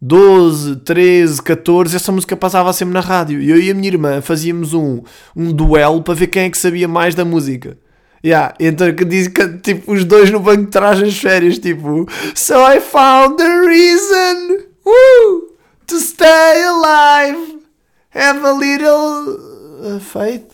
12, 0.00 0.76
13, 0.76 1.42
14, 1.42 1.96
essa 1.96 2.12
música 2.12 2.36
passava 2.36 2.72
sempre 2.72 2.94
na 2.94 3.00
rádio. 3.00 3.40
E 3.40 3.50
eu 3.50 3.60
e 3.60 3.70
a 3.70 3.74
minha 3.74 3.88
irmã 3.88 4.20
fazíamos 4.20 4.72
um, 4.72 5.02
um 5.34 5.52
duelo 5.52 6.02
para 6.02 6.14
ver 6.14 6.28
quem 6.28 6.44
é 6.44 6.50
que 6.50 6.58
sabia 6.58 6.86
mais 6.86 7.14
da 7.14 7.24
música. 7.24 7.76
Yeah, 8.22 8.54
então 8.60 8.94
que 8.94 9.04
diz 9.04 9.28
que 9.28 9.48
tipo 9.58 9.92
os 9.92 10.04
dois 10.04 10.30
no 10.30 10.40
banco 10.40 10.64
de 10.64 10.70
trás 10.70 11.00
nas 11.00 11.16
férias, 11.16 11.58
tipo 11.58 12.06
So 12.34 12.54
I 12.54 12.78
found 12.78 13.38
the 13.38 13.66
reason 13.66 14.66
woo, 14.84 15.56
to 15.86 15.98
stay 15.98 16.62
alive. 16.62 17.60
Have 18.10 18.44
a 18.44 18.52
little 18.52 19.96
uh, 19.96 20.00
faith. 20.00 20.52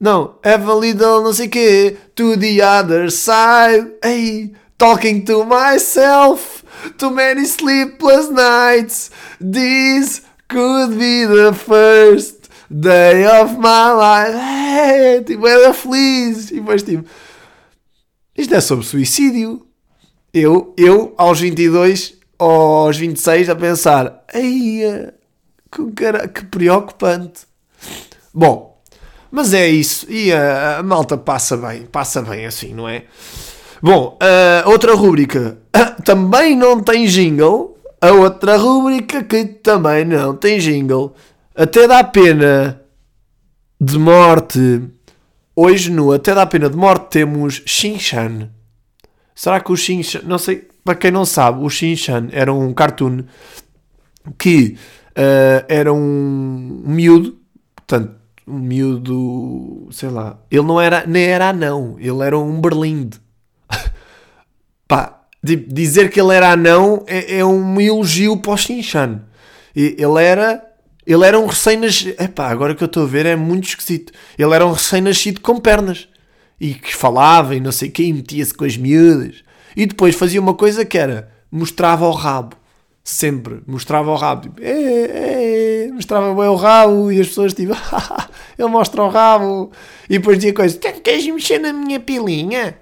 Não, 0.00 0.36
have 0.44 0.70
a 0.70 0.74
little 0.74 1.22
não 1.22 1.32
sei 1.32 1.48
quê 1.48 1.96
to 2.14 2.36
the 2.36 2.62
other 2.62 3.10
side. 3.10 3.90
Hey, 4.04 4.52
talking 4.78 5.24
to 5.24 5.44
myself. 5.44 6.64
Too 6.96 7.10
many 7.10 7.44
sleepless 7.44 8.30
nights. 8.30 9.10
This 9.40 10.22
could 10.48 10.98
be 10.98 11.26
the 11.26 11.52
first 11.52 12.39
day 12.70 13.26
of 13.26 13.56
my 13.56 13.92
life. 13.96 15.24
Tipo, 15.24 15.46
era 15.46 15.74
feliz. 15.74 16.50
E 16.50 16.54
depois, 16.54 16.82
tipo, 16.82 17.04
isto 18.36 18.54
é 18.54 18.60
sobre 18.60 18.86
suicídio. 18.86 19.66
Eu, 20.32 20.72
eu 20.78 21.12
aos 21.18 21.40
22 21.40 22.14
ou 22.38 22.86
aos 22.86 22.96
26, 22.96 23.50
a 23.50 23.56
pensar, 23.56 24.24
ai, 24.32 25.12
que, 25.70 25.92
cara, 25.92 26.28
que 26.28 26.44
preocupante. 26.44 27.42
Bom, 28.32 28.80
mas 29.30 29.52
é 29.52 29.68
isso. 29.68 30.06
E 30.08 30.32
a, 30.32 30.78
a 30.78 30.82
malta 30.82 31.18
passa 31.18 31.56
bem, 31.56 31.82
passa 31.82 32.22
bem 32.22 32.46
assim, 32.46 32.72
não 32.72 32.88
é? 32.88 33.04
Bom, 33.82 34.18
uh, 34.22 34.70
outra 34.70 34.94
rúbrica 34.94 35.58
também 36.04 36.56
não 36.56 36.80
tem 36.80 37.06
jingle. 37.06 37.76
A 38.00 38.12
outra 38.12 38.56
rúbrica 38.56 39.22
que 39.22 39.44
também 39.44 40.04
não 40.04 40.34
tem 40.34 40.58
jingle. 40.58 41.14
Até 41.54 41.86
dá 41.86 42.02
pena 42.04 42.80
de 43.80 43.98
morte. 43.98 44.82
Hoje 45.54 45.90
no 45.90 46.12
Até 46.12 46.34
dá 46.34 46.46
pena 46.46 46.70
de 46.70 46.76
morte 46.76 47.10
temos 47.10 47.62
Shinchan. 47.66 48.50
Será 49.34 49.60
que 49.60 49.72
o 49.72 49.76
Shinchan. 49.76 50.22
Não 50.24 50.38
sei, 50.38 50.68
para 50.84 50.94
quem 50.94 51.10
não 51.10 51.24
sabe, 51.24 51.64
o 51.64 51.68
Shinchan 51.68 52.28
era 52.32 52.52
um 52.52 52.72
cartoon 52.72 53.24
que 54.38 54.76
uh, 55.10 55.64
era 55.68 55.92
um 55.92 56.82
miúdo, 56.84 57.38
portanto, 57.74 58.14
um 58.46 58.58
miúdo, 58.58 59.88
sei 59.90 60.10
lá, 60.10 60.38
ele 60.50 60.64
não 60.64 60.80
era, 60.80 61.06
nem 61.06 61.24
era 61.24 61.48
anão, 61.48 61.96
ele 61.98 62.22
era 62.22 62.38
um 62.38 62.60
berlinde 62.60 63.20
Pá, 64.88 65.22
dizer 65.42 66.10
que 66.10 66.20
ele 66.20 66.34
era 66.34 66.52
anão 66.52 67.04
é, 67.06 67.38
é 67.38 67.44
um 67.44 67.80
elogio 67.80 68.36
para 68.38 68.52
o 68.52 68.56
Shinchan. 68.56 69.22
Ele 69.74 70.22
era, 70.22 70.62
ele 71.12 71.26
era 71.26 71.38
um 71.38 71.46
recém-nascido. 71.46 72.22
Epá, 72.22 72.48
agora 72.48 72.72
que 72.72 72.84
eu 72.84 72.86
estou 72.86 73.02
a 73.02 73.06
ver 73.06 73.26
é 73.26 73.34
muito 73.34 73.68
esquisito. 73.68 74.12
Ele 74.38 74.54
era 74.54 74.64
um 74.64 74.70
recém-nascido 74.70 75.40
com 75.40 75.58
pernas. 75.58 76.08
E 76.60 76.74
que 76.74 76.94
falava 76.94 77.56
e 77.56 77.60
não 77.60 77.72
sei 77.72 77.88
o 77.88 77.92
que, 77.92 78.12
metia-se 78.12 78.54
com 78.54 78.64
as 78.64 78.76
miúdas. 78.76 79.42
E 79.76 79.86
depois 79.86 80.14
fazia 80.14 80.40
uma 80.40 80.54
coisa 80.54 80.84
que 80.84 80.96
era, 80.96 81.28
mostrava 81.50 82.06
o 82.06 82.12
rabo. 82.12 82.54
Sempre, 83.02 83.60
mostrava 83.66 84.08
o 84.10 84.14
rabo. 84.14 84.42
Tipo, 84.42 84.60
é, 84.62 85.86
é, 85.86 85.90
mostrava 85.92 86.32
bem 86.32 86.48
o 86.48 86.54
rabo 86.54 87.10
e 87.10 87.20
as 87.20 87.26
pessoas 87.26 87.54
tipo, 87.54 87.74
ele 88.56 88.68
mostra 88.68 89.02
o 89.02 89.08
rabo. 89.08 89.72
E 90.08 90.18
depois 90.18 90.38
dizia 90.38 90.54
coisas, 90.54 90.78
queres 90.78 91.26
mexer 91.26 91.58
na 91.58 91.72
minha 91.72 91.98
pilinha? 91.98 92.78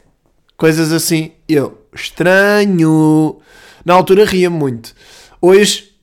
Coisas 0.55 0.93
assim. 0.93 1.33
Eu, 1.49 1.79
estranho. 1.95 3.39
Na 3.87 3.95
altura 3.95 4.27
ria 4.27 4.51
muito. 4.51 4.95
Hoje, 5.41 5.95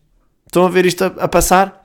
estão 0.48 0.66
a 0.66 0.70
ver 0.70 0.88
isto 0.88 1.04
a, 1.04 1.08
a 1.08 1.28
passar? 1.28 1.85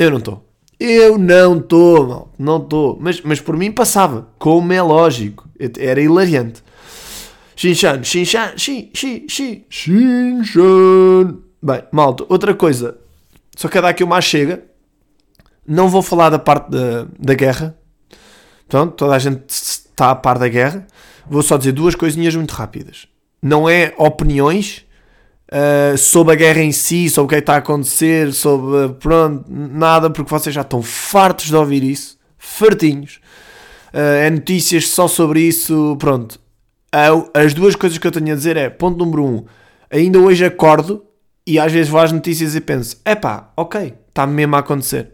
Eu 0.00 0.10
não 0.10 0.16
estou. 0.16 0.50
Eu 0.80 1.18
não 1.18 1.58
estou, 1.58 2.32
não 2.38 2.56
estou. 2.56 2.96
Mas, 2.98 3.20
mas 3.20 3.38
por 3.38 3.54
mim 3.54 3.70
passava, 3.70 4.28
como 4.38 4.72
é 4.72 4.80
lógico. 4.80 5.46
Era 5.78 6.00
hilariante. 6.00 6.64
Shinchan, 7.54 8.02
Shinchan, 8.02 8.56
Shin, 8.56 8.90
Shin, 8.94 9.26
Shin, 9.28 9.64
Shinchan. 9.68 11.36
Bem, 11.62 11.82
malta, 11.92 12.24
outra 12.30 12.54
coisa. 12.54 12.96
Só 13.54 13.68
que 13.68 13.78
dar 13.78 13.90
aqui 13.90 14.02
uma 14.02 14.22
chega. 14.22 14.64
Não 15.68 15.90
vou 15.90 16.00
falar 16.00 16.30
da 16.30 16.38
parte 16.38 16.70
da, 16.70 17.06
da 17.18 17.34
guerra. 17.34 17.76
Pronto, 18.66 18.94
toda 18.94 19.14
a 19.14 19.18
gente 19.18 19.50
está 19.50 20.12
a 20.12 20.14
par 20.14 20.38
da 20.38 20.48
guerra. 20.48 20.86
Vou 21.28 21.42
só 21.42 21.58
dizer 21.58 21.72
duas 21.72 21.94
coisinhas 21.94 22.34
muito 22.34 22.52
rápidas. 22.52 23.06
Não 23.42 23.68
é 23.68 23.92
opiniões 23.98 24.86
uh, 25.50 25.96
sobre 25.96 26.32
a 26.32 26.36
guerra 26.36 26.60
em 26.60 26.72
si, 26.72 27.08
sobre 27.08 27.26
o 27.26 27.28
que, 27.28 27.34
é 27.34 27.38
que 27.38 27.42
está 27.42 27.54
a 27.54 27.58
acontecer, 27.58 28.32
sobre 28.32 28.94
pronto, 28.94 29.44
nada, 29.48 30.10
porque 30.10 30.30
vocês 30.30 30.54
já 30.54 30.62
estão 30.62 30.82
fartos 30.82 31.46
de 31.46 31.56
ouvir 31.56 31.82
isso, 31.82 32.18
fartinhos. 32.38 33.20
Uh, 33.92 34.22
é 34.22 34.30
notícias 34.30 34.88
só 34.88 35.08
sobre 35.08 35.40
isso, 35.40 35.96
pronto. 35.98 36.38
As 37.34 37.54
duas 37.54 37.76
coisas 37.76 37.98
que 37.98 38.06
eu 38.06 38.10
tenho 38.10 38.32
a 38.32 38.36
dizer 38.36 38.56
é, 38.56 38.68
ponto 38.68 38.98
número 38.98 39.24
um, 39.24 39.44
ainda 39.88 40.18
hoje 40.18 40.44
acordo 40.44 41.04
e 41.46 41.58
às 41.58 41.70
vezes 41.70 41.88
vou 41.88 42.00
às 42.00 42.10
notícias 42.10 42.56
e 42.56 42.60
penso, 42.60 43.00
epá, 43.04 43.52
ok, 43.56 43.94
está 44.08 44.26
mesmo 44.26 44.56
a 44.56 44.58
acontecer. 44.58 45.12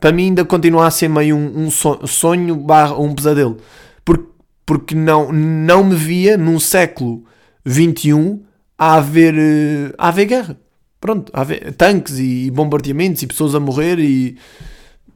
Para 0.00 0.12
mim 0.12 0.26
ainda 0.26 0.44
continua 0.44 0.86
a 0.86 0.90
ser 0.90 1.08
meio 1.08 1.36
um, 1.36 1.66
um 1.66 2.06
sonho 2.06 2.56
barra 2.56 2.98
um 2.98 3.14
pesadelo. 3.14 3.58
Porque 4.04 4.28
porque 4.68 4.94
não, 4.94 5.32
não 5.32 5.82
me 5.82 5.94
via 5.94 6.36
num 6.36 6.60
século 6.60 7.24
XXI 7.66 8.38
a 8.78 8.94
haver, 8.94 9.34
eh, 9.36 9.92
a 9.98 10.08
haver 10.08 10.26
guerra. 10.26 10.56
Pronto, 11.00 11.30
a 11.34 11.40
haver 11.40 11.74
tanques 11.74 12.18
e 12.18 12.50
bombardeamentos 12.50 13.22
e 13.22 13.26
pessoas 13.26 13.54
a 13.54 13.60
morrer 13.60 13.98
e 13.98 14.38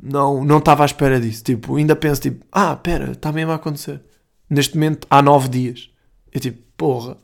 não, 0.02 0.44
não 0.44 0.58
estava 0.58 0.82
à 0.82 0.86
espera 0.86 1.20
disso. 1.20 1.44
Tipo, 1.44 1.76
ainda 1.76 1.94
penso 1.96 2.20
tipo, 2.20 2.44
ah, 2.50 2.74
pera, 2.76 3.12
está 3.12 3.32
mesmo 3.32 3.52
a 3.52 3.56
acontecer. 3.56 4.02
Neste 4.50 4.74
momento 4.74 5.06
há 5.08 5.22
nove 5.22 5.48
dias. 5.48 5.90
Eu 6.32 6.40
tipo, 6.40 6.60
porra, 6.76 7.16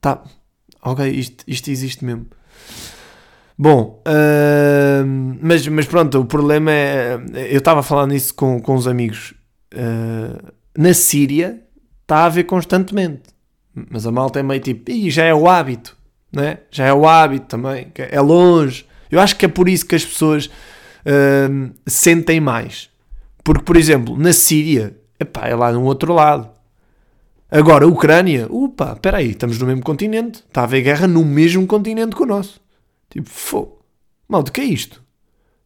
tá, 0.00 0.22
ok, 0.82 1.08
isto, 1.08 1.44
isto 1.46 1.70
existe 1.70 2.04
mesmo. 2.04 2.26
Bom, 3.58 4.02
uh, 4.06 5.06
mas, 5.40 5.66
mas 5.68 5.86
pronto, 5.86 6.18
o 6.18 6.24
problema 6.24 6.70
é. 6.72 7.20
Eu 7.50 7.58
estava 7.58 7.80
a 7.80 7.82
falar 7.82 8.06
nisso 8.06 8.34
com, 8.34 8.60
com 8.60 8.74
os 8.74 8.88
amigos. 8.88 9.34
Uh, 9.74 10.52
na 10.76 10.92
Síria 10.94 11.62
está 12.02 12.18
a 12.18 12.24
haver 12.26 12.44
constantemente. 12.44 13.31
Mas 13.74 14.06
a 14.06 14.12
malta 14.12 14.40
é 14.40 14.42
meio 14.42 14.60
tipo, 14.60 14.90
e 14.90 15.10
já 15.10 15.24
é 15.24 15.34
o 15.34 15.48
hábito, 15.48 15.96
né? 16.30 16.58
já 16.70 16.86
é 16.86 16.92
o 16.92 17.06
hábito 17.06 17.46
também, 17.46 17.90
é 17.96 18.20
longe. 18.20 18.86
Eu 19.10 19.20
acho 19.20 19.36
que 19.36 19.46
é 19.46 19.48
por 19.48 19.68
isso 19.68 19.86
que 19.86 19.94
as 19.94 20.04
pessoas 20.04 20.46
uh, 20.46 21.72
sentem 21.86 22.40
mais. 22.40 22.90
Porque, 23.44 23.62
por 23.62 23.76
exemplo, 23.76 24.16
na 24.16 24.32
Síria, 24.32 24.96
epá, 25.18 25.46
é 25.48 25.54
lá 25.54 25.72
no 25.72 25.82
outro 25.84 26.12
lado. 26.14 26.48
Agora, 27.50 27.84
a 27.84 27.88
Ucrânia, 27.88 28.46
opa, 28.50 28.92
espera 28.92 29.18
aí, 29.18 29.30
estamos 29.30 29.58
no 29.58 29.66
mesmo 29.66 29.82
continente. 29.82 30.42
Está 30.46 30.62
a 30.62 30.64
haver 30.64 30.82
guerra 30.82 31.06
no 31.06 31.24
mesmo 31.24 31.66
continente 31.66 32.16
que 32.16 32.22
o 32.22 32.26
nosso. 32.26 32.60
Tipo, 33.10 33.28
fô, 33.28 33.78
mal, 34.28 34.42
que 34.44 34.60
é 34.60 34.64
isto? 34.64 35.02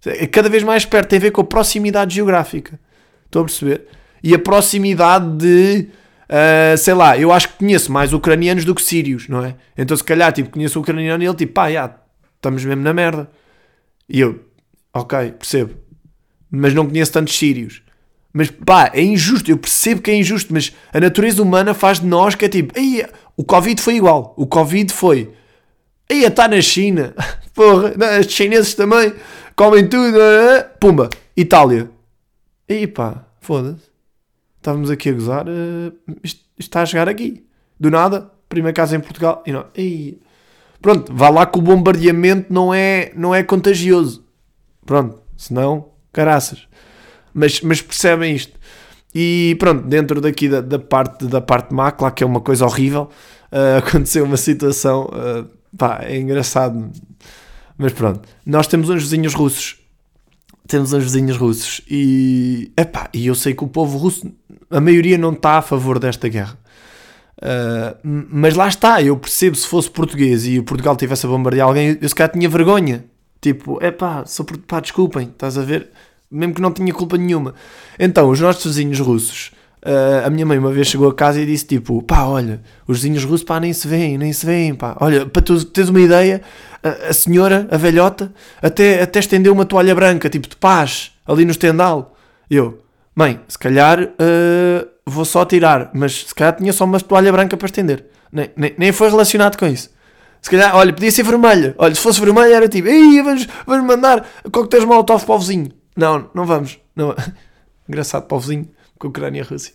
É 0.05 0.27
cada 0.27 0.49
vez 0.49 0.63
mais 0.63 0.85
perto, 0.85 1.11
tem 1.11 1.19
a 1.19 1.23
ver 1.23 1.31
com 1.31 1.41
a 1.41 1.45
proximidade 1.45 2.15
geográfica. 2.15 2.79
Estou 3.27 3.43
a 3.43 3.45
perceber? 3.45 3.89
e 4.27 4.35
a 4.35 4.39
proximidade 4.39 5.37
de. 5.37 5.89
Uh, 6.29 6.77
sei 6.77 6.95
lá, 6.95 7.17
eu 7.17 7.33
acho 7.33 7.49
que 7.49 7.59
conheço 7.59 7.93
mais 7.93 8.13
ucranianos 8.13 8.65
do 8.65 8.75
que 8.75 8.83
sírios, 8.83 9.29
não 9.29 9.45
é? 9.45 9.55
Então, 9.77 9.97
se 9.97 10.03
calhar, 10.03 10.33
tipo, 10.33 10.51
conheço 10.51 10.79
o 10.79 10.83
ucraniano 10.83 11.23
e 11.23 11.27
ele, 11.27 11.37
tipo, 11.37 11.53
pá, 11.53 11.71
já, 11.71 11.95
estamos 12.35 12.65
mesmo 12.65 12.83
na 12.83 12.93
merda. 12.93 13.31
E 14.09 14.21
eu, 14.21 14.41
ok, 14.93 15.33
percebo. 15.33 15.75
Mas 16.51 16.75
não 16.75 16.87
conheço 16.87 17.13
tantos 17.13 17.37
sírios. 17.37 17.83
Mas 18.33 18.51
pá, 18.51 18.91
é 18.93 19.03
injusto, 19.03 19.51
eu 19.51 19.57
percebo 19.57 20.03
que 20.03 20.11
é 20.11 20.15
injusto, 20.15 20.53
mas 20.53 20.73
a 20.93 21.01
natureza 21.01 21.43
humana 21.43 21.73
faz 21.73 22.01
de 22.01 22.07
nós 22.07 22.35
que 22.35 22.45
é 22.45 22.49
tipo, 22.49 22.79
Ei, 22.79 23.07
o 23.37 23.43
Covid 23.43 23.81
foi 23.81 23.97
igual. 23.97 24.35
O 24.37 24.47
Covid 24.47 24.93
foi. 24.93 25.33
Aí 26.11 26.25
está 26.25 26.47
na 26.47 26.61
China. 26.61 27.15
Porra, 27.55 27.95
os 28.21 28.27
chineses 28.31 28.75
também 28.75 29.15
comem 29.55 29.89
tudo. 29.89 30.19
Pumba, 30.79 31.09
Itália. 31.37 31.89
Aí 32.69 32.87
pá, 32.87 33.25
foda-se. 33.41 33.96
Estávamos 34.67 34.91
aqui 34.91 35.11
a 35.11 35.13
gozar. 35.13 35.47
Uh, 35.47 35.93
isto, 36.25 36.41
isto, 36.59 36.59
está 36.59 36.83
a 36.83 36.87
chegar 36.87 37.09
aqui. 37.09 37.47
Do 37.79 37.89
nada, 37.89 38.33
primeira 38.49 38.75
casa 38.75 38.97
em 38.97 39.01
Portugal. 39.01 39.41
E 39.47 39.53
não. 39.53 39.65
Pronto, 40.83 41.15
vá 41.15 41.29
lá 41.29 41.47
que 41.47 41.57
o 41.57 41.63
bombardeamento 41.63 42.53
não 42.53 42.75
é, 42.75 43.13
não 43.15 43.33
é 43.33 43.45
contagioso. 43.45 44.27
Pronto, 44.85 45.23
senão, 45.37 45.91
caraças. 46.13 46.67
Mas, 47.33 47.61
mas 47.61 47.81
percebem 47.81 48.35
isto. 48.35 48.59
E 49.15 49.57
pronto, 49.61 49.87
dentro 49.87 50.21
daqui 50.21 50.49
da, 50.49 50.61
da, 50.61 50.81
parte, 50.81 51.27
da 51.27 51.41
parte 51.41 51.73
má, 51.73 51.93
claro 51.93 52.13
que 52.13 52.25
é 52.25 52.27
uma 52.27 52.41
coisa 52.41 52.65
horrível, 52.65 53.09
uh, 53.53 53.79
aconteceu 53.87 54.25
uma 54.25 54.37
situação, 54.37 55.05
uh, 55.05 55.49
pá, 55.79 56.01
é 56.03 56.19
engraçado, 56.19 56.91
mas 57.79 57.93
pronto. 57.93 58.29
Nós 58.45 58.67
temos 58.67 58.91
uns 58.91 59.05
vizinhos 59.05 59.33
russos, 59.33 59.79
temos 60.67 60.93
uns 60.93 61.05
vizinhos 61.05 61.37
russos 61.37 61.81
e, 61.89 62.73
epá, 62.77 63.09
e 63.13 63.27
eu 63.27 63.35
sei 63.35 63.55
que 63.55 63.65
o 63.65 63.69
povo 63.69 63.99
russo, 63.99 64.31
a 64.71 64.81
maioria 64.81 65.17
não 65.17 65.33
está 65.33 65.59
a 65.59 65.63
favor 65.63 65.99
desta 65.99 66.29
guerra. 66.29 66.59
Uh, 67.39 68.27
mas 68.31 68.55
lá 68.55 68.67
está, 68.67 69.03
eu 69.03 69.17
percebo 69.17 69.57
se 69.57 69.67
fosse 69.67 69.91
português 69.91 70.47
e 70.47 70.59
o 70.59 70.65
Portugal 70.65 70.97
tivesse 70.97 71.27
a 71.27 71.29
bombardear 71.29 71.69
alguém, 71.69 71.99
eu 72.01 72.09
se 72.09 72.15
calhar 72.15 72.33
tinha 72.33 72.49
vergonha. 72.49 73.05
Tipo, 73.41 73.79
é 73.83 73.91
pá, 73.91 74.25
pá, 74.67 74.81
desculpem, 74.81 75.29
estás 75.29 75.59
a 75.59 75.63
ver? 75.63 75.91
mesmo 76.31 76.55
que 76.55 76.61
não 76.61 76.73
tinha 76.73 76.93
culpa 76.93 77.17
nenhuma. 77.17 77.55
Então, 77.99 78.29
os 78.29 78.41
nossos 78.41 78.65
vizinhos 78.65 78.99
russos, 79.01 79.53
uh, 79.87 80.27
a 80.27 80.31
minha 80.31 80.45
mãe 80.45 80.59
uma 80.59 80.73
vez 80.73 80.89
chegou 80.89 81.09
a 81.09 81.15
casa 81.15 81.41
e 81.41 81.47
disse 81.47 81.65
tipo, 81.65 82.03
pá, 82.03 82.25
olha, 82.25 82.61
os 82.87 82.99
vizinhos 82.99 83.25
russos, 83.25 83.45
pá, 83.45 83.61
nem 83.61 83.73
se 83.73 83.87
veem, 83.87 84.19
nem 84.19 84.33
se 84.33 84.45
veem, 84.45 84.75
pá. 84.75 84.97
Olha, 85.01 85.25
para 85.25 85.41
tu 85.41 85.65
teres 85.65 85.89
uma 85.89 86.01
ideia, 86.01 86.43
a, 86.83 87.11
a, 87.11 87.13
senhora, 87.13 87.69
a 87.71 87.77
velhota, 87.77 88.33
até, 88.61 89.03
até 89.03 89.21
estendeu 89.21 89.53
uma 89.53 89.65
toalha 89.65 89.95
branca, 89.95 90.29
tipo 90.29 90.49
de 90.49 90.57
paz, 90.57 91.13
ali 91.25 91.45
no 91.45 91.53
estendal. 91.53 92.17
Eu, 92.51 92.83
mãe, 93.15 93.41
se 93.49 93.59
calhar 93.59 94.03
uh, 94.03 94.89
vou 95.07 95.25
só 95.25 95.45
tirar, 95.45 95.91
mas 95.95 96.27
se 96.27 96.35
calhar 96.35 96.57
tinha 96.57 96.73
só 96.73 96.85
uma 96.85 97.01
toalha 97.01 97.31
branca 97.33 97.57
para 97.57 97.67
estender. 97.67 98.07
Nem, 98.33 98.51
nem, 98.57 98.75
nem 98.77 98.93
foi 98.93 99.09
relacionado 99.09 99.57
com 99.57 99.67
isso. 99.67 99.91
Se 100.43 100.51
calhar, 100.51 100.77
olha, 100.77 100.93
podia 100.93 101.11
ser 101.11 101.23
vermelha. 101.23 101.75
Olha, 101.79 101.95
se 101.95 102.01
fosse 102.01 102.21
vermelha 102.21 102.55
era 102.55 102.69
tipo, 102.69 102.89
ei, 102.89 103.23
vamos, 103.23 103.49
vamos 103.67 103.87
mandar 103.87 104.25
coquetéis 104.53 104.85
molotov 104.85 105.25
para 105.25 105.35
o 105.35 105.39
vizinho. 105.39 105.73
Não, 105.97 106.31
não 106.35 106.45
vamos. 106.45 106.79
Não. 106.95 107.15
Engraçado 107.89 108.27
para 108.27 108.37
o 108.37 108.41
vizinho, 108.41 108.69
com 108.99 109.09
a 109.09 109.11
Ucrânia 109.11 109.41
e 109.41 109.43
a 109.43 109.45
Rússia. 109.45 109.75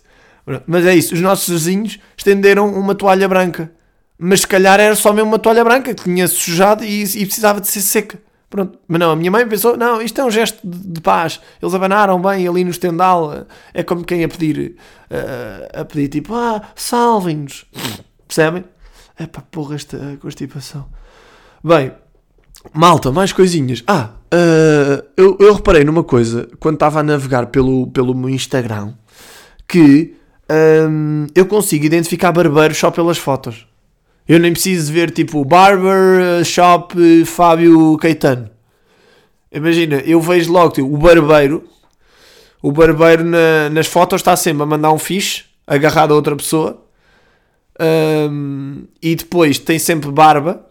Mas 0.66 0.84
é 0.86 0.94
isso, 0.94 1.14
os 1.14 1.20
nossos 1.20 1.48
vizinhos 1.48 1.98
estenderam 2.16 2.72
uma 2.74 2.94
toalha 2.94 3.28
branca. 3.28 3.72
Mas 4.18 4.40
se 4.40 4.46
calhar 4.46 4.78
era 4.78 4.94
só 4.94 5.12
mesmo 5.12 5.30
uma 5.30 5.38
toalha 5.38 5.64
branca 5.64 5.94
que 5.94 6.04
tinha 6.04 6.26
sujado 6.28 6.84
e, 6.84 7.02
e 7.02 7.26
precisava 7.26 7.60
de 7.60 7.68
ser 7.68 7.80
seca. 7.80 8.18
Pronto. 8.48 8.78
Mas 8.86 9.00
não, 9.00 9.10
a 9.10 9.16
minha 9.16 9.30
mãe 9.30 9.46
pensou: 9.46 9.76
não, 9.76 10.02
isto 10.02 10.20
é 10.20 10.24
um 10.24 10.30
gesto 10.30 10.58
de, 10.62 10.78
de 10.78 11.00
paz. 11.00 11.40
Eles 11.60 11.74
abanaram 11.74 12.20
bem 12.20 12.46
ali 12.46 12.64
no 12.64 12.70
estendal. 12.70 13.46
É 13.72 13.82
como 13.82 14.04
quem 14.04 14.22
a 14.22 14.28
pedir, 14.28 14.76
uh, 15.10 15.80
a 15.80 15.84
pedir 15.84 16.08
tipo: 16.08 16.34
ah, 16.34 16.62
salvem-nos. 16.76 17.64
Percebem? 18.28 18.64
É 19.18 19.26
pá, 19.26 19.42
porra, 19.50 19.74
esta 19.74 20.18
constipação. 20.20 20.86
Bem, 21.64 21.92
malta, 22.74 23.10
mais 23.10 23.32
coisinhas. 23.32 23.82
Ah, 23.86 24.10
Uh, 24.32 25.04
eu, 25.14 25.36
eu, 25.38 25.52
reparei 25.52 25.84
numa 25.84 26.02
coisa 26.02 26.48
quando 26.58 26.76
estava 26.76 27.00
a 27.00 27.02
navegar 27.02 27.48
pelo, 27.48 27.88
pelo 27.88 28.14
meu 28.14 28.30
Instagram 28.30 28.94
que 29.72 30.14
um, 30.90 31.26
eu 31.34 31.46
consigo 31.46 31.86
identificar 31.86 32.30
barbeiros 32.30 32.76
só 32.76 32.90
pelas 32.90 33.16
fotos. 33.16 33.66
Eu 34.28 34.38
nem 34.38 34.52
preciso 34.52 34.92
ver 34.92 35.10
tipo 35.10 35.42
Barber 35.46 36.44
Shop 36.44 37.24
Fábio 37.24 37.96
Caetano. 37.96 38.50
Imagina, 39.50 39.96
eu 40.04 40.20
vejo 40.20 40.52
logo 40.52 40.74
tipo, 40.74 40.94
o 40.94 40.98
barbeiro. 40.98 41.64
O 42.60 42.70
barbeiro 42.70 43.24
na, 43.24 43.70
nas 43.70 43.86
fotos 43.86 44.20
está 44.20 44.36
sempre 44.36 44.62
a 44.62 44.66
mandar 44.66 44.92
um 44.92 44.98
fixe 44.98 45.44
agarrado 45.66 46.12
a 46.12 46.16
outra 46.16 46.36
pessoa. 46.36 46.84
Um, 47.80 48.84
e 49.00 49.16
depois 49.16 49.58
tem 49.58 49.78
sempre 49.78 50.10
barba, 50.10 50.66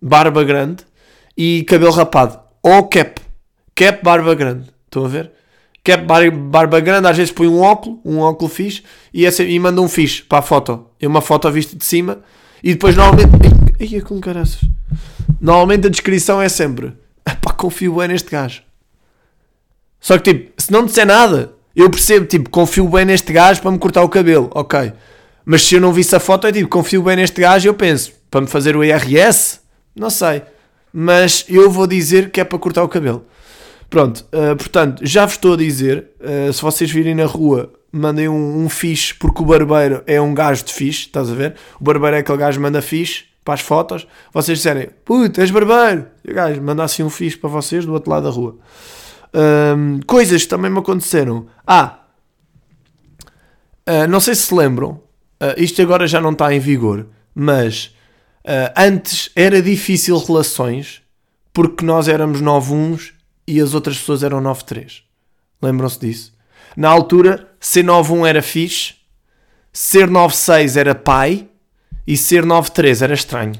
barba 0.00 0.44
grande 0.44 0.84
e 1.36 1.64
cabelo 1.64 1.90
rapado 1.90 2.38
ou 2.62 2.86
cap. 2.86 3.20
Cap 3.74 4.04
barba 4.04 4.36
grande. 4.36 4.70
Estão 4.86 5.04
a 5.04 5.08
ver? 5.08 5.32
Cap 5.90 6.04
barba 6.04 6.80
grande, 6.80 7.08
às 7.08 7.16
vezes 7.16 7.32
põe 7.32 7.48
um 7.48 7.60
óculo, 7.60 8.00
um 8.04 8.18
óculo 8.18 8.48
fixe, 8.48 8.82
e, 9.12 9.26
essa, 9.26 9.42
e 9.42 9.58
manda 9.58 9.80
um 9.80 9.88
fixe 9.88 10.22
para 10.22 10.38
a 10.38 10.42
foto. 10.42 10.86
É 11.00 11.06
uma 11.06 11.20
foto 11.20 11.50
vista 11.50 11.76
de 11.76 11.84
cima, 11.84 12.20
e 12.62 12.72
depois 12.72 12.96
normalmente. 12.96 13.30
Ai, 13.80 13.96
é 13.96 14.00
com 14.00 14.20
caraças. 14.20 14.60
Normalmente 15.40 15.86
a 15.86 15.90
descrição 15.90 16.40
é 16.40 16.48
sempre: 16.48 16.92
pá, 17.24 17.52
confio 17.52 17.96
bem 17.96 18.08
neste 18.08 18.30
gajo. 18.30 18.62
Só 20.00 20.16
que 20.18 20.32
tipo, 20.32 20.52
se 20.62 20.72
não 20.72 20.86
disser 20.86 21.06
nada, 21.06 21.52
eu 21.74 21.90
percebo, 21.90 22.26
tipo, 22.26 22.48
confio 22.50 22.88
bem 22.88 23.04
neste 23.04 23.32
gajo 23.32 23.60
para 23.60 23.70
me 23.70 23.78
cortar 23.78 24.02
o 24.02 24.08
cabelo, 24.08 24.50
ok. 24.54 24.92
Mas 25.44 25.62
se 25.62 25.74
eu 25.74 25.80
não 25.80 25.92
visse 25.92 26.14
a 26.14 26.20
foto, 26.20 26.46
é 26.46 26.52
tipo, 26.52 26.68
confio 26.68 27.02
bem 27.02 27.16
neste 27.16 27.40
gajo, 27.40 27.68
eu 27.68 27.74
penso, 27.74 28.12
para 28.30 28.40
me 28.40 28.46
fazer 28.46 28.76
o 28.76 28.84
IRS? 28.84 29.60
Não 29.94 30.08
sei 30.08 30.42
mas 30.92 31.44
eu 31.48 31.70
vou 31.70 31.86
dizer 31.86 32.30
que 32.30 32.40
é 32.40 32.44
para 32.44 32.58
cortar 32.58 32.82
o 32.82 32.88
cabelo. 32.88 33.24
Pronto, 33.90 34.24
uh, 34.32 34.56
portanto, 34.56 35.04
já 35.04 35.26
vos 35.26 35.34
estou 35.34 35.54
a 35.54 35.56
dizer, 35.56 36.12
uh, 36.20 36.52
se 36.52 36.62
vocês 36.62 36.90
virem 36.90 37.14
na 37.14 37.26
rua, 37.26 37.72
mandem 37.90 38.28
um, 38.28 38.64
um 38.64 38.68
fixe, 38.68 39.12
porque 39.12 39.42
o 39.42 39.44
barbeiro 39.44 40.02
é 40.06 40.20
um 40.20 40.32
gajo 40.32 40.64
de 40.64 40.72
fixe, 40.72 41.00
estás 41.00 41.30
a 41.30 41.34
ver? 41.34 41.56
O 41.80 41.84
barbeiro 41.84 42.16
é 42.16 42.20
aquele 42.20 42.38
gajo 42.38 42.58
que 42.58 42.62
manda 42.62 42.80
fixe 42.80 43.24
para 43.44 43.54
as 43.54 43.60
fotos. 43.60 44.06
Vocês 44.32 44.58
disserem, 44.58 44.90
puto, 45.04 45.40
és 45.40 45.50
barbeiro. 45.50 46.06
E 46.24 46.30
o 46.30 46.34
gajo 46.34 46.62
manda 46.62 46.84
assim 46.84 47.02
um 47.02 47.10
fixe 47.10 47.36
para 47.36 47.50
vocês 47.50 47.84
do 47.84 47.92
outro 47.92 48.10
lado 48.10 48.22
da 48.22 48.30
rua. 48.30 48.56
Um, 49.34 50.00
coisas 50.06 50.44
que 50.44 50.48
também 50.48 50.70
me 50.70 50.78
aconteceram. 50.78 51.46
Ah, 51.66 51.98
uh, 53.88 54.06
não 54.08 54.20
sei 54.20 54.36
se 54.36 54.42
se 54.42 54.54
lembram, 54.54 55.02
isto 55.56 55.82
agora 55.82 56.06
já 56.06 56.20
não 56.20 56.30
está 56.30 56.54
em 56.54 56.60
vigor, 56.60 57.06
mas 57.34 57.92
Uh, 58.40 58.72
antes 58.74 59.30
era 59.36 59.60
difícil 59.60 60.16
relações 60.16 61.02
porque 61.52 61.84
nós 61.84 62.08
éramos 62.08 62.40
9-1 62.40 63.12
e 63.50 63.60
as 63.60 63.74
outras 63.74 63.98
pessoas 63.98 64.22
eram 64.22 64.40
9-3. 64.40 65.02
Lembram-se 65.60 65.98
disso? 65.98 66.32
Na 66.76 66.88
altura, 66.88 67.48
ser 67.58 67.84
9-1 67.84 68.26
era 68.26 68.42
fixe, 68.42 68.94
ser 69.72 70.08
9-6 70.08 70.76
era 70.76 70.94
pai 70.94 71.48
e 72.06 72.16
ser 72.16 72.44
9-3 72.44 73.02
era 73.02 73.14
estranho. 73.14 73.54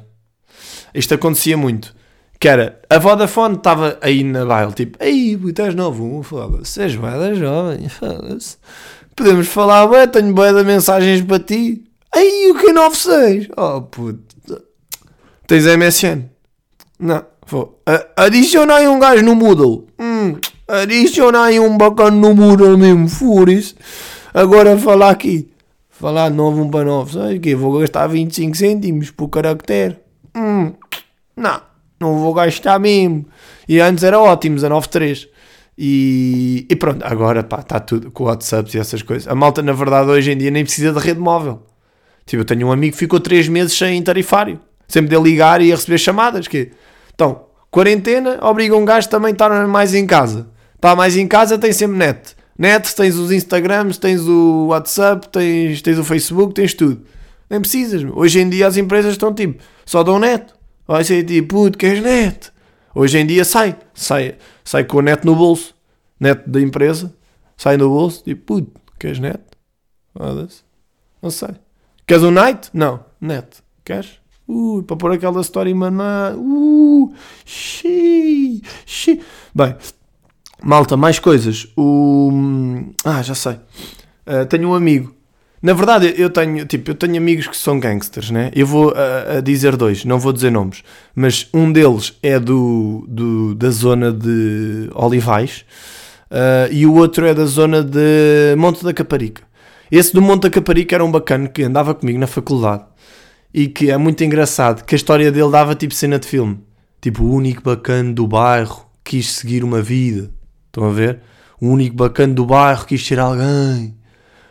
Isto 0.95 1.15
acontecia 1.15 1.57
muito. 1.57 1.95
Que 2.39 2.49
era, 2.49 2.81
a 2.89 2.99
Vodafone 2.99 3.57
estava 3.57 3.99
aí 4.01 4.25
na 4.25 4.47
baile, 4.47 4.73
tipo, 4.73 4.97
tu 4.99 5.63
és 5.63 5.75
9-1, 5.75 6.23
foda-se, 6.23 6.81
és 6.81 6.97
bué 6.97 7.35
jovem, 7.35 7.87
foda-se. 7.89 8.57
Podemos 9.15 9.47
falar, 9.49 9.87
bué, 9.87 10.07
tenho 10.07 10.33
bué 10.33 10.51
de 10.51 10.65
mensagens 10.65 11.21
para 11.21 11.39
ti. 11.39 11.85
Ei, 12.15 12.51
o 12.51 12.59
que 12.59 12.71
é 12.71 12.73
9-6? 12.73 13.51
Oh, 13.59 13.83
puto. 13.83 14.63
Tens 15.47 15.67
MSN? 15.67 16.31
Não, 16.99 17.25
vou. 17.51 17.83
Adiciona 18.17 18.77
aí 18.77 18.89
um 18.89 18.99
gajo 18.99 19.23
no 19.23 19.35
Moodle. 19.35 19.87
Hum, 19.99 20.37
adiciona 20.67 21.45
aí 21.45 21.61
um 21.61 21.77
bacana 21.77 22.17
no 22.17 22.35
Moodle 22.35 22.77
mesmo, 22.79 23.09
furis. 23.09 23.75
Agora 24.33 24.77
falar 24.79 25.11
aqui. 25.11 25.51
Falar 25.91 26.31
9 26.31 26.63
1 26.63 26.71
para 26.71 26.85
9. 26.85 27.13
Sabe 27.13 27.37
o 27.37 27.41
quê? 27.41 27.55
Vou 27.55 27.79
gastar 27.79 28.07
25 28.07 28.57
cêntimos 28.57 29.11
por 29.11 29.29
caractere. 29.29 29.99
Hum, 30.35 30.73
não, 31.37 31.61
não 31.99 32.19
vou 32.19 32.33
gastar 32.33 32.79
mesmo. 32.79 33.27
E 33.69 33.81
antes 33.81 34.03
era 34.03 34.19
ótimo, 34.19 34.57
19.3. 34.57 35.29
E, 35.77 36.67
e 36.69 36.77
pronto, 36.77 37.05
agora 37.05 37.43
pá, 37.43 37.61
está 37.61 37.81
tudo 37.81 38.11
com 38.11 38.25
WhatsApp 38.25 38.71
e 38.75 38.81
essas 38.81 39.03
coisas. 39.03 39.29
A 39.29 39.35
malta, 39.35 39.63
na 39.63 39.73
verdade, 39.73 40.11
hoje 40.11 40.33
em 40.33 40.39
dia 40.39 40.51
nem 40.51 40.65
precisa 40.65 40.93
de 40.93 40.99
rede 40.99 41.21
móvel. 41.21 41.63
Tipo, 42.25 42.43
eu 42.43 42.47
tenho 42.47 42.69
um 42.69 42.73
amigo 42.73 42.93
que 42.93 42.99
ficou 42.99 43.19
3 43.21 43.49
meses 43.49 43.77
sem 43.77 44.03
tarifário 44.03 44.61
sempre 44.91 45.17
de 45.17 45.23
ligar 45.23 45.63
e 45.63 45.73
a 45.73 45.77
receber 45.77 45.99
chamadas. 45.99 46.49
Que, 46.49 46.73
então, 47.21 47.49
quarentena 47.71 48.39
obriga 48.41 48.75
um 48.75 48.83
gajo 48.83 49.07
também 49.11 49.29
a 49.29 49.33
estar 49.33 49.69
mais 49.69 49.93
em 49.93 50.07
casa. 50.07 50.49
Está 50.75 50.97
mais 50.97 51.19
em 51.19 51.29
casa, 51.29 51.59
tem 51.59 51.71
sempre 51.71 51.99
net. 51.99 52.35
Net, 52.59 52.97
tens 52.97 53.15
os 53.17 53.31
Instagrams, 53.31 53.99
tens 53.99 54.23
o 54.23 54.69
WhatsApp, 54.69 55.29
tens, 55.29 55.83
tens 55.83 55.99
o 55.99 56.05
Facebook, 56.05 56.55
tens 56.55 56.73
tudo. 56.73 57.05
Nem 57.51 57.61
precisas. 57.61 58.03
Hoje 58.15 58.41
em 58.41 58.49
dia 58.49 58.67
as 58.67 58.79
empresas 58.79 59.13
estão 59.13 59.35
tipo, 59.35 59.63
só 59.85 60.03
dão 60.03 60.19
net. 60.19 60.47
Vai 60.89 61.05
ser 61.05 61.23
tipo, 61.25 61.57
puto, 61.57 61.77
queres 61.77 62.03
net? 62.03 62.51
Hoje 62.95 63.19
em 63.19 63.27
dia 63.27 63.45
sai, 63.45 63.77
sai, 63.93 64.37
sai 64.65 64.85
com 64.85 64.97
o 64.97 65.03
net 65.03 65.27
no 65.27 65.37
bolso. 65.37 65.75
Net 66.19 66.43
da 66.47 66.61
empresa, 66.61 67.15
sai 67.55 67.77
no 67.77 67.91
bolso, 67.91 68.25
tipo, 68.25 68.55
puto, 68.55 68.81
queres 68.99 69.19
net? 69.19 69.41
Não 71.21 71.31
sei. 71.31 71.51
Queres 72.07 72.25
um 72.25 72.31
night? 72.31 72.71
Não, 72.73 73.05
net. 73.21 73.59
Queres? 73.85 74.20
Uh, 74.51 74.83
para 74.83 74.97
pôr 74.97 75.13
aquela 75.13 75.41
história 75.41 75.73
maná. 75.73 76.35
Uh, 76.37 77.13
xii, 77.45 78.61
xii. 78.85 79.21
Bem, 79.55 79.77
malta, 80.61 80.97
mais 80.97 81.21
coisas. 81.21 81.69
O... 81.77 82.33
Ah, 83.05 83.23
já 83.23 83.35
sei. 83.35 83.55
Uh, 84.27 84.45
tenho 84.49 84.71
um 84.71 84.75
amigo. 84.75 85.15
Na 85.63 85.73
verdade, 85.73 86.15
eu 86.17 86.31
tenho, 86.31 86.65
tipo, 86.65 86.91
eu 86.91 86.95
tenho 86.95 87.17
amigos 87.17 87.47
que 87.47 87.57
são 87.57 87.79
gangsters, 87.79 88.31
né? 88.31 88.51
Eu 88.55 88.67
vou 88.67 88.89
uh, 88.89 89.39
a 89.39 89.41
dizer 89.41 89.77
dois, 89.77 90.05
não 90.05 90.19
vou 90.19 90.33
dizer 90.33 90.51
nomes, 90.51 90.83
mas 91.15 91.49
um 91.53 91.71
deles 91.71 92.15
é 92.23 92.41
do, 92.41 93.05
do 93.07 93.55
da 93.55 93.71
zona 93.71 94.11
de 94.11 94.91
Olivais. 94.95 95.65
Uh, 96.31 96.73
e 96.73 96.87
o 96.87 96.95
outro 96.95 97.27
é 97.27 97.35
da 97.35 97.45
zona 97.45 97.85
de 97.85 98.57
Monte 98.57 98.83
da 98.83 98.93
Caparica. 98.93 99.43
Esse 99.93 100.13
do 100.15 100.23
Monte 100.23 100.43
da 100.43 100.51
Caparica 100.51 100.97
era 100.97 101.05
um 101.05 101.11
bacana 101.11 101.47
que 101.47 101.63
andava 101.63 101.95
comigo 101.95 102.19
na 102.19 102.27
faculdade 102.27 102.85
e 103.53 103.67
que 103.69 103.91
é 103.91 103.97
muito 103.97 104.23
engraçado, 104.23 104.85
que 104.85 104.95
a 104.95 104.97
história 104.97 105.31
dele 105.31 105.51
dava 105.51 105.75
tipo 105.75 105.95
cena 105.95 106.19
de 106.19 106.27
filme. 106.27 106.61
Tipo, 107.01 107.25
o 107.25 107.35
único 107.35 107.63
bacana 107.63 108.13
do 108.13 108.27
bairro 108.27 108.87
quis 109.03 109.33
seguir 109.33 109.65
uma 109.65 109.83
vida. 109.83 110.31
Estão 110.67 110.85
a 110.85 110.93
ver? 110.93 111.21
O 111.61 111.69
único 111.69 111.97
bacana 111.97 112.33
do 112.33 112.47
bairro 112.47 112.87
quis 112.87 113.05
ser 113.05 113.19
alguém. 113.19 113.97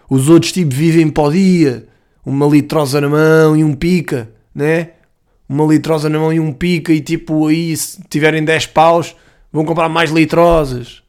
Os 0.09 0.27
outros 0.27 0.51
tipo 0.51 0.73
vivem 0.73 1.09
para 1.09 1.23
o 1.23 1.31
dia. 1.31 1.88
Uma 2.25 2.47
litrosa 2.47 2.99
na 2.99 3.07
mão 3.07 3.55
e 3.55 3.63
um 3.63 3.73
pica, 3.73 4.29
né? 4.53 4.91
Uma 5.47 5.65
litrosa 5.65 6.09
na 6.09 6.19
mão 6.19 6.33
e 6.33 6.39
um 6.39 6.51
pica 6.51 6.91
e 6.91 7.01
tipo 7.01 7.47
aí 7.47 7.75
se 7.75 8.01
tiverem 8.09 8.43
10 8.43 8.67
paus 8.67 9.15
vão 9.51 9.63
comprar 9.63 9.89
mais 9.89 10.12
litrosas. 10.12 11.01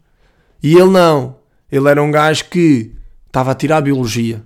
E 0.63 0.75
ele 0.75 0.91
não. 0.91 1.37
Ele 1.71 1.89
era 1.89 2.03
um 2.03 2.11
gajo 2.11 2.45
que 2.47 2.93
estava 3.27 3.53
a 3.53 3.55
tirar 3.55 3.81
Biologia 3.81 4.43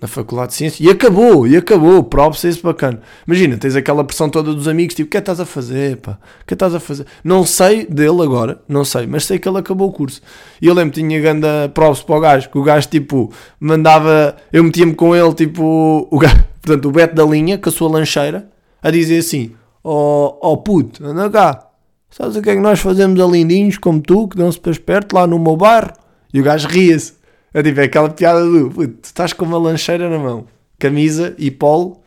na 0.00 0.06
Faculdade 0.06 0.52
de 0.52 0.54
Ciências 0.54 0.80
e 0.86 0.90
acabou, 0.90 1.46
e 1.46 1.56
acabou. 1.56 2.04
Props 2.04 2.44
esse 2.44 2.62
bacana. 2.62 3.00
Imagina, 3.26 3.56
tens 3.56 3.74
aquela 3.74 4.04
pressão 4.04 4.30
toda 4.30 4.54
dos 4.54 4.68
amigos, 4.68 4.94
tipo, 4.94 5.08
o 5.08 5.10
que 5.10 5.16
é 5.16 5.20
que 5.20 5.22
estás 5.22 5.40
a 5.40 5.44
fazer, 5.44 5.96
pá? 5.96 6.12
O 6.12 6.14
que 6.14 6.20
é 6.20 6.46
que 6.46 6.54
estás 6.54 6.74
a 6.74 6.80
fazer? 6.80 7.06
Não 7.24 7.44
sei 7.44 7.84
dele 7.84 8.22
agora, 8.22 8.60
não 8.68 8.84
sei, 8.84 9.06
mas 9.06 9.24
sei 9.24 9.38
que 9.38 9.48
ele 9.48 9.58
acabou 9.58 9.88
o 9.88 9.92
curso. 9.92 10.20
E 10.62 10.66
eu 10.66 10.74
lembro 10.74 10.94
tinha 10.94 11.20
ganda 11.20 11.68
props 11.74 12.02
para 12.02 12.16
o 12.16 12.20
gajo, 12.20 12.48
que 12.48 12.58
o 12.58 12.62
gajo, 12.62 12.88
tipo, 12.88 13.32
mandava, 13.58 14.36
eu 14.52 14.62
metia-me 14.62 14.94
com 14.94 15.16
ele, 15.16 15.34
tipo, 15.34 16.06
o 16.08 16.18
gajo, 16.18 16.44
portanto, 16.62 16.88
o 16.88 16.92
Beto 16.92 17.14
da 17.16 17.24
linha, 17.24 17.58
com 17.58 17.68
a 17.68 17.72
sua 17.72 17.90
lancheira, 17.90 18.48
a 18.80 18.90
dizer 18.90 19.18
assim, 19.18 19.52
ó 19.82 20.38
oh, 20.40 20.52
oh 20.52 20.56
puto, 20.58 21.04
anda 21.04 21.28
cá, 21.28 21.66
sabes 22.08 22.36
o 22.36 22.42
que 22.42 22.50
é 22.50 22.54
que 22.54 22.60
nós 22.60 22.78
fazemos 22.78 23.20
a 23.20 23.26
lindinhos, 23.26 23.78
como 23.78 24.00
tu, 24.00 24.28
que 24.28 24.36
dão-se 24.36 24.60
para 24.60 24.70
esperto, 24.70 25.16
lá 25.16 25.26
no 25.26 25.40
meu 25.40 25.56
bairro? 25.56 25.92
E 26.32 26.40
o 26.40 26.44
gajo 26.44 26.68
ria-se. 26.68 27.17
Eu 27.52 27.62
tive 27.62 27.82
aquela 27.82 28.10
piada 28.10 28.44
do 28.44 28.70
tu 28.70 29.04
estás 29.04 29.32
com 29.32 29.44
uma 29.44 29.58
lancheira 29.58 30.08
na 30.08 30.18
mão, 30.18 30.46
camisa 30.78 31.34
e 31.38 31.50
polo 31.50 32.02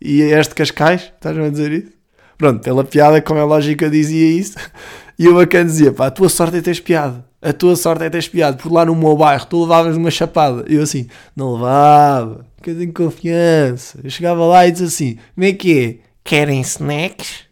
e 0.00 0.20
este 0.20 0.54
Cascais, 0.54 1.12
estás-me 1.14 1.46
a 1.46 1.50
dizer 1.50 1.72
isso? 1.72 1.92
Pronto, 2.36 2.62
pela 2.62 2.84
piada, 2.84 3.22
como 3.22 3.40
é 3.40 3.44
lógico, 3.44 3.84
eu 3.84 3.90
dizia 3.90 4.26
isso. 4.26 4.56
E 5.16 5.28
o 5.28 5.34
bacana 5.36 5.66
dizia: 5.66 5.92
pá, 5.92 6.06
a 6.06 6.10
tua 6.10 6.28
sorte 6.28 6.56
é 6.56 6.60
teres 6.60 6.80
piada. 6.80 7.24
A 7.40 7.52
tua 7.52 7.76
sorte 7.76 8.02
é 8.02 8.10
teres 8.10 8.26
piada. 8.26 8.56
Por 8.56 8.72
lá 8.72 8.84
no 8.84 8.96
meu 8.96 9.16
bairro, 9.16 9.46
tu 9.46 9.62
levavas 9.62 9.96
uma 9.96 10.10
chapada. 10.10 10.64
Eu 10.68 10.82
assim: 10.82 11.06
não 11.36 11.54
levava, 11.54 12.44
porque 12.56 12.70
eu 12.70 12.92
confiança. 12.92 14.00
Eu 14.02 14.10
chegava 14.10 14.44
lá 14.44 14.66
e 14.66 14.72
dizia 14.72 14.88
assim: 14.88 15.18
como 15.36 15.46
é 15.46 15.52
que 15.52 15.78
é? 15.78 15.96
Querem 16.24 16.60
snacks? 16.62 17.44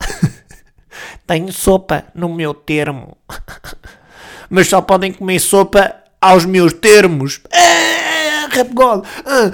Tenho 1.26 1.52
sopa 1.52 2.06
no 2.14 2.30
meu 2.30 2.54
termo. 2.54 3.14
Mas 4.48 4.68
só 4.68 4.80
podem 4.80 5.12
comer 5.12 5.38
sopa 5.38 6.01
aos 6.22 6.46
meus 6.46 6.72
termos. 6.72 7.40
Rap 8.50 8.72
God. 8.72 9.04
Ah, 9.26 9.50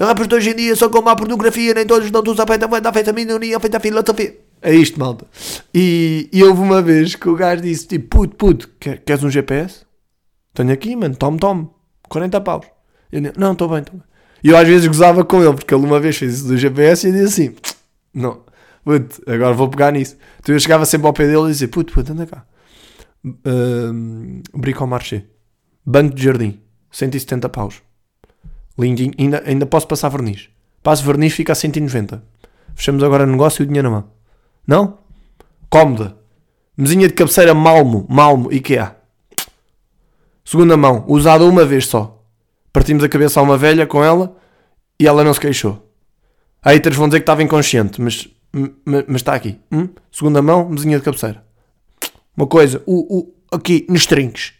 ah, 0.00 0.06
rappers 0.06 0.28
de 0.28 0.34
hoje 0.34 0.50
em 0.50 0.56
dia 0.56 0.76
só 0.76 0.88
com 0.88 1.02
má 1.02 1.14
pornografia, 1.14 1.74
nem 1.74 1.84
todos 1.84 2.10
não 2.10 2.22
usam 2.26 2.46
feita 2.46 2.68
feita 2.68 2.92
feita 2.92 3.12
minoria, 3.12 3.60
feita 3.60 3.78
filosofia. 3.78 4.38
É 4.62 4.74
isto, 4.74 4.98
malta. 4.98 5.26
E, 5.74 6.28
e 6.32 6.42
houve 6.42 6.60
uma 6.60 6.80
vez 6.80 7.14
que 7.14 7.28
o 7.28 7.36
gajo 7.36 7.62
disse: 7.62 7.86
tipo, 7.86 8.18
puto, 8.18 8.36
puto, 8.36 8.70
quer, 8.80 8.98
queres 8.98 9.22
um 9.22 9.30
GPS? 9.30 9.84
Tenho 10.54 10.72
aqui, 10.72 10.96
mano, 10.96 11.14
tome, 11.14 11.38
tome. 11.38 11.68
40 12.08 12.40
paus. 12.40 12.66
Eu 13.12 13.20
disse, 13.20 13.34
não, 13.38 13.52
estou 13.52 13.68
bem, 13.68 13.80
estou 13.80 13.94
bem. 13.94 14.04
E 14.42 14.48
eu 14.48 14.56
às 14.56 14.66
vezes 14.66 14.86
gozava 14.86 15.24
com 15.24 15.42
ele, 15.42 15.54
porque 15.54 15.74
ele 15.74 15.84
uma 15.84 16.00
vez 16.00 16.16
fez 16.16 16.34
isso 16.34 16.48
do 16.48 16.56
GPS 16.56 17.06
e 17.06 17.10
eu 17.10 17.14
disse 17.14 17.42
assim: 17.42 17.56
não, 18.14 18.42
puto, 18.84 19.20
agora 19.26 19.52
vou 19.52 19.68
pegar 19.68 19.92
nisso. 19.92 20.16
Então 20.40 20.54
eu 20.54 20.60
chegava 20.60 20.84
sempre 20.86 21.06
ao 21.06 21.12
pé 21.12 21.26
dele 21.26 21.46
e 21.46 21.48
dizia: 21.48 21.68
puto, 21.68 21.92
puto, 21.92 22.12
anda 22.12 22.26
cá. 22.26 22.44
Uh, 23.24 24.42
Bricomarché. 24.56 25.24
Banco 25.90 26.14
de 26.14 26.22
jardim, 26.22 26.60
170 26.90 27.48
paus. 27.48 27.80
Lindinho, 28.78 29.10
ainda, 29.18 29.42
ainda 29.46 29.64
posso 29.64 29.88
passar 29.88 30.10
verniz. 30.10 30.50
Passo 30.82 31.02
verniz, 31.02 31.32
fica 31.32 31.52
a 31.52 31.54
190. 31.54 32.22
Fechamos 32.74 33.02
agora 33.02 33.24
o 33.24 33.26
negócio 33.26 33.62
e 33.62 33.64
o 33.64 33.66
dinheiro 33.66 33.88
na 33.88 33.96
mão. 33.96 34.10
Não? 34.66 34.98
Cómoda. 35.70 36.14
Mesinha 36.76 37.08
de 37.08 37.14
cabeceira 37.14 37.54
Malmo, 37.54 38.04
Malmo, 38.06 38.52
IKEA. 38.52 38.96
Segunda 40.44 40.76
mão, 40.76 41.06
usada 41.08 41.42
uma 41.46 41.64
vez 41.64 41.86
só. 41.86 42.22
Partimos 42.70 43.02
a 43.02 43.08
cabeça 43.08 43.40
a 43.40 43.42
uma 43.42 43.56
velha 43.56 43.86
com 43.86 44.04
ela 44.04 44.36
e 45.00 45.06
ela 45.06 45.24
não 45.24 45.32
se 45.32 45.40
queixou. 45.40 45.90
Haters 46.62 46.96
vão 46.96 47.08
dizer 47.08 47.20
que 47.20 47.22
estava 47.22 47.42
inconsciente, 47.42 47.98
mas, 47.98 48.28
mas, 48.52 49.04
mas 49.06 49.16
está 49.22 49.32
aqui. 49.32 49.58
Hum? 49.72 49.88
Segunda 50.12 50.42
mão, 50.42 50.68
mesinha 50.68 50.98
de 50.98 51.04
cabeceira. 51.06 51.42
Uma 52.36 52.46
coisa, 52.46 52.82
o, 52.84 53.20
o, 53.20 53.34
aqui 53.50 53.86
nos 53.88 54.04
trinques. 54.04 54.57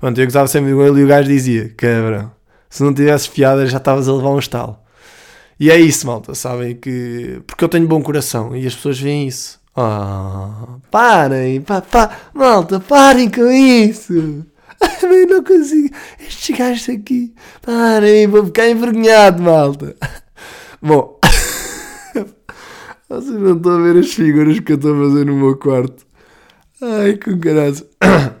Pronto, 0.00 0.18
eu 0.20 0.24
gostava 0.26 0.46
sempre 0.46 0.72
com 0.72 0.82
ele 0.82 1.00
e 1.00 1.04
o 1.04 1.08
gajo 1.08 1.28
dizia: 1.28 1.72
cabrão, 1.76 2.30
se 2.70 2.82
não 2.82 2.94
tivesses 2.94 3.28
piada 3.28 3.66
já 3.66 3.78
estavas 3.78 4.08
a 4.08 4.12
levar 4.12 4.30
um 4.30 4.38
estalo. 4.38 4.78
E 5.60 5.70
é 5.70 5.78
isso, 5.78 6.06
malta, 6.06 6.34
sabem 6.34 6.76
que. 6.76 7.42
Porque 7.46 7.64
eu 7.64 7.68
tenho 7.68 7.86
bom 7.88 8.00
coração 8.02 8.56
e 8.56 8.66
as 8.66 8.74
pessoas 8.76 9.00
veem 9.00 9.26
isso. 9.26 9.58
Oh, 9.76 10.78
parem, 10.90 11.60
pá, 11.60 11.82
malta, 12.32 12.80
parem 12.80 13.30
com 13.30 13.50
isso. 13.50 14.44
Eu 15.02 15.26
não 15.26 15.42
consigo. 15.42 15.94
Estes 16.20 16.56
gajos 16.56 16.88
aqui, 16.88 17.34
parem, 17.62 18.26
vou 18.26 18.46
ficar 18.46 18.68
envergonhado, 18.68 19.42
malta. 19.42 19.96
Bom, 20.80 21.18
vocês 23.08 23.40
não 23.40 23.56
estão 23.56 23.72
a 23.72 23.82
ver 23.82 23.98
as 23.98 24.12
figuras 24.12 24.60
que 24.60 24.72
eu 24.72 24.76
estou 24.76 24.94
a 24.94 25.08
fazer 25.08 25.26
no 25.26 25.34
meu 25.34 25.56
quarto. 25.56 26.06
Ai, 26.80 27.16
com 27.16 27.38
caralho. 27.40 27.84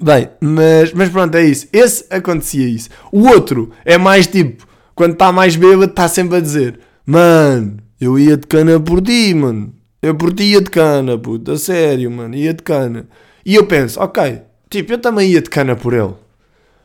Bem, 0.00 0.28
mas, 0.40 0.92
mas 0.92 1.08
pronto, 1.08 1.34
é 1.36 1.44
isso. 1.44 1.66
Esse 1.72 2.04
acontecia 2.10 2.68
isso. 2.68 2.90
O 3.10 3.26
outro 3.26 3.70
é 3.84 3.96
mais 3.96 4.26
tipo, 4.26 4.66
quando 4.94 5.12
está 5.12 5.32
mais 5.32 5.56
bêbado, 5.56 5.90
está 5.90 6.08
sempre 6.08 6.36
a 6.36 6.40
dizer: 6.40 6.78
Mano, 7.04 7.78
eu 8.00 8.18
ia 8.18 8.36
de 8.36 8.46
cana 8.46 8.78
por 8.78 9.00
ti, 9.00 9.34
mano. 9.34 9.72
Eu 10.02 10.14
por 10.14 10.32
ti 10.32 10.44
ia 10.44 10.60
de 10.60 10.70
cana, 10.70 11.18
puta, 11.18 11.52
a 11.52 11.58
sério, 11.58 12.10
mano, 12.10 12.34
ia 12.34 12.52
de 12.52 12.62
cana. 12.62 13.08
E 13.44 13.54
eu 13.54 13.66
penso: 13.66 14.00
Ok, 14.00 14.42
tipo, 14.68 14.92
eu 14.92 14.98
também 14.98 15.30
ia 15.30 15.40
de 15.40 15.50
cana 15.50 15.74
por 15.74 15.92
ele. 15.92 16.14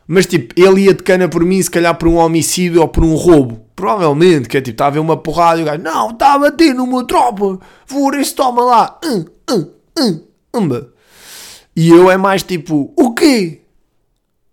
Mas 0.06 0.26
tipo, 0.26 0.52
ele 0.60 0.82
ia 0.82 0.94
de 0.94 1.02
cana 1.02 1.28
por 1.28 1.44
mim, 1.44 1.62
se 1.62 1.70
calhar 1.70 1.94
por 1.96 2.08
um 2.08 2.16
homicídio 2.16 2.80
ou 2.80 2.88
por 2.88 3.04
um 3.04 3.14
roubo. 3.14 3.60
Provavelmente, 3.76 4.48
que 4.48 4.56
é 4.56 4.60
tipo, 4.60 4.74
está 4.74 4.86
a 4.86 4.90
ver 4.90 4.98
uma 4.98 5.16
porrada 5.16 5.60
e 5.60 5.62
o 5.62 5.66
gajo: 5.66 5.82
Não, 5.82 6.10
está 6.10 6.34
a 6.34 6.38
bater 6.38 6.74
numa 6.74 7.06
tropa. 7.06 7.58
Por 7.86 8.14
isso 8.14 8.34
toma 8.34 8.62
lá. 8.62 9.00
Hum, 9.04 9.24
hum, 9.50 9.70
hum, 9.98 10.20
hum. 10.54 10.91
E 11.74 11.88
eu 11.88 12.10
é 12.10 12.16
mais 12.16 12.42
tipo, 12.42 12.92
o 12.96 13.14
quê? 13.14 13.62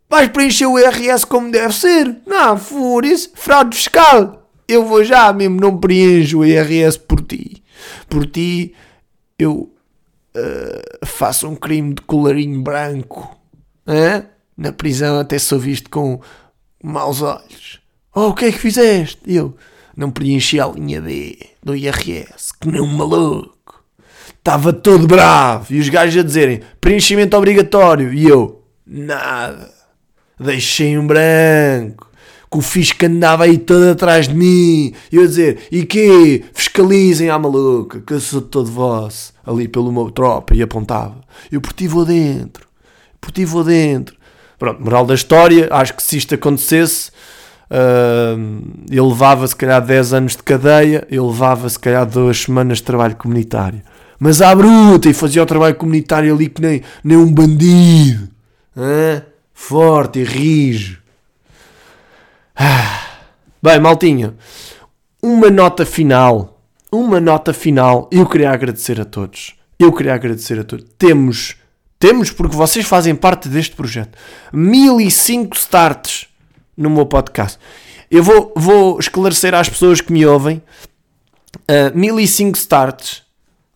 Vais 0.10 0.30
preencher 0.30 0.66
o 0.66 0.80
IRS 0.80 1.26
como 1.26 1.52
deve 1.52 1.74
ser? 1.74 2.18
Não, 2.26 2.60
isso, 3.04 3.32
fraude 3.36 3.76
fiscal. 3.76 4.50
Eu 4.68 4.86
vou 4.86 5.04
já 5.04 5.32
mesmo, 5.34 5.60
não 5.60 5.78
preencho 5.78 6.40
o 6.40 6.46
IRS 6.46 6.98
por 6.98 7.22
ti. 7.22 7.64
Por 8.08 8.26
ti, 8.26 8.74
eu 9.38 9.72
uh, 10.36 11.06
faço 11.06 11.48
um 11.48 11.56
crime 11.56 11.94
de 11.94 12.02
colarinho 12.02 12.62
branco. 12.62 13.38
Hã? 13.88 14.26
Na 14.58 14.72
prisão 14.72 15.20
até 15.20 15.38
sou 15.38 15.60
visto 15.60 15.90
com 15.90 16.20
maus 16.84 17.22
olhos. 17.22 17.80
Oh, 18.16 18.28
o 18.28 18.34
que 18.34 18.46
é 18.46 18.52
que 18.52 18.58
fizeste? 18.58 19.20
Eu 19.26 19.56
não 19.96 20.12
preenchi 20.12 20.60
a 20.60 20.68
linha 20.68 21.02
B 21.02 21.38
do 21.64 21.76
IRS, 21.76 22.54
que 22.60 22.68
nem 22.68 22.82
um 22.82 22.88
maluco. 22.88 23.59
Estava 24.38 24.74
todo 24.74 25.08
bravo. 25.08 25.74
E 25.74 25.80
os 25.80 25.90
gajos 25.90 26.20
a 26.20 26.24
dizerem 26.24 26.62
preenchimento 26.80 27.36
obrigatório. 27.36 28.14
E 28.14 28.28
eu, 28.28 28.64
nada. 28.86 29.70
Deixei 30.40 30.98
um 30.98 31.06
branco. 31.06 32.08
Que 32.52 32.58
o 32.58 32.62
fisco 32.62 33.06
andava 33.06 33.44
aí 33.44 33.58
todo 33.58 33.90
atrás 33.90 34.28
de 34.28 34.34
mim. 34.34 34.94
E 35.12 35.16
eu 35.16 35.24
a 35.24 35.28
dizer, 35.28 35.60
e 35.72 35.86
que? 35.86 36.44
Fiscalizem 36.54 37.30
a 37.30 37.38
maluca, 37.38 38.02
que 38.02 38.14
eu 38.14 38.20
sou 38.20 38.42
todo 38.42 38.72
vosso. 38.72 39.34
Ali 39.46 39.68
pelo 39.68 39.92
meu 39.92 40.10
tropa. 40.10 40.56
E 40.56 40.62
apontava. 40.62 41.22
Eu 41.52 41.62
por 41.62 41.74
ti 41.74 41.88
vou 41.88 42.06
dentro. 42.06 42.68
Por 43.22 43.32
ti 43.32 43.46
vou 43.46 43.64
dentro. 43.64 44.16
Pronto, 44.58 44.82
moral 44.82 45.06
da 45.06 45.14
história. 45.14 45.68
Acho 45.72 45.94
que 45.94 46.02
se 46.02 46.18
isto 46.18 46.34
acontecesse. 46.34 47.12
Uh, 47.70 48.64
ele 48.90 49.02
levava 49.02 49.48
se 49.48 49.56
calhar 49.56 49.80
10 49.80 50.14
anos 50.14 50.36
de 50.36 50.42
cadeia, 50.42 51.06
ele 51.08 51.22
levava 51.22 51.70
se 51.70 51.78
calhar 51.78 52.04
2 52.04 52.46
semanas 52.46 52.80
de 52.80 52.84
trabalho 52.84 53.16
comunitário 53.16 53.84
mas 54.20 54.42
à 54.42 54.54
bruta 54.54 55.10
e 55.10 55.14
fazia 55.14 55.42
o 55.42 55.46
trabalho 55.46 55.76
comunitário 55.76 56.34
ali 56.34 56.50
que 56.50 56.62
nem, 56.62 56.82
nem 57.04 57.18
um 57.18 57.32
bandido. 57.32 58.30
Hã? 58.76 59.24
Forte 59.54 60.20
e 60.20 60.24
rijo. 60.24 61.00
Ah. 62.56 63.10
Bem, 63.62 63.78
maltinha, 63.78 64.36
uma 65.22 65.50
nota 65.50 65.86
final. 65.86 66.62
Uma 66.90 67.20
nota 67.20 67.54
final. 67.54 68.10
Eu 68.10 68.26
queria 68.26 68.52
agradecer 68.52 69.02
a 69.02 69.06
todos. 69.06 69.54
Eu 69.78 69.92
queria 69.92 70.14
agradecer 70.14 70.58
a 70.58 70.64
todos. 70.64 70.86
Temos, 70.98 71.58
temos 72.00 72.32
porque 72.32 72.56
vocês 72.56 72.86
fazem 72.86 73.14
parte 73.14 73.50
deste 73.50 73.76
projeto. 73.76 74.18
1005 74.54 75.58
starts 75.58 76.28
no 76.76 76.90
meu 76.90 77.06
podcast. 77.06 77.60
Eu 78.10 78.24
vou, 78.24 78.54
vou 78.56 78.98
esclarecer 78.98 79.54
às 79.54 79.68
pessoas 79.68 80.00
que 80.00 80.14
me 80.14 80.26
ouvem. 80.26 80.62
Uh, 81.70 81.98
1005 81.98 82.58
starts 82.58 83.24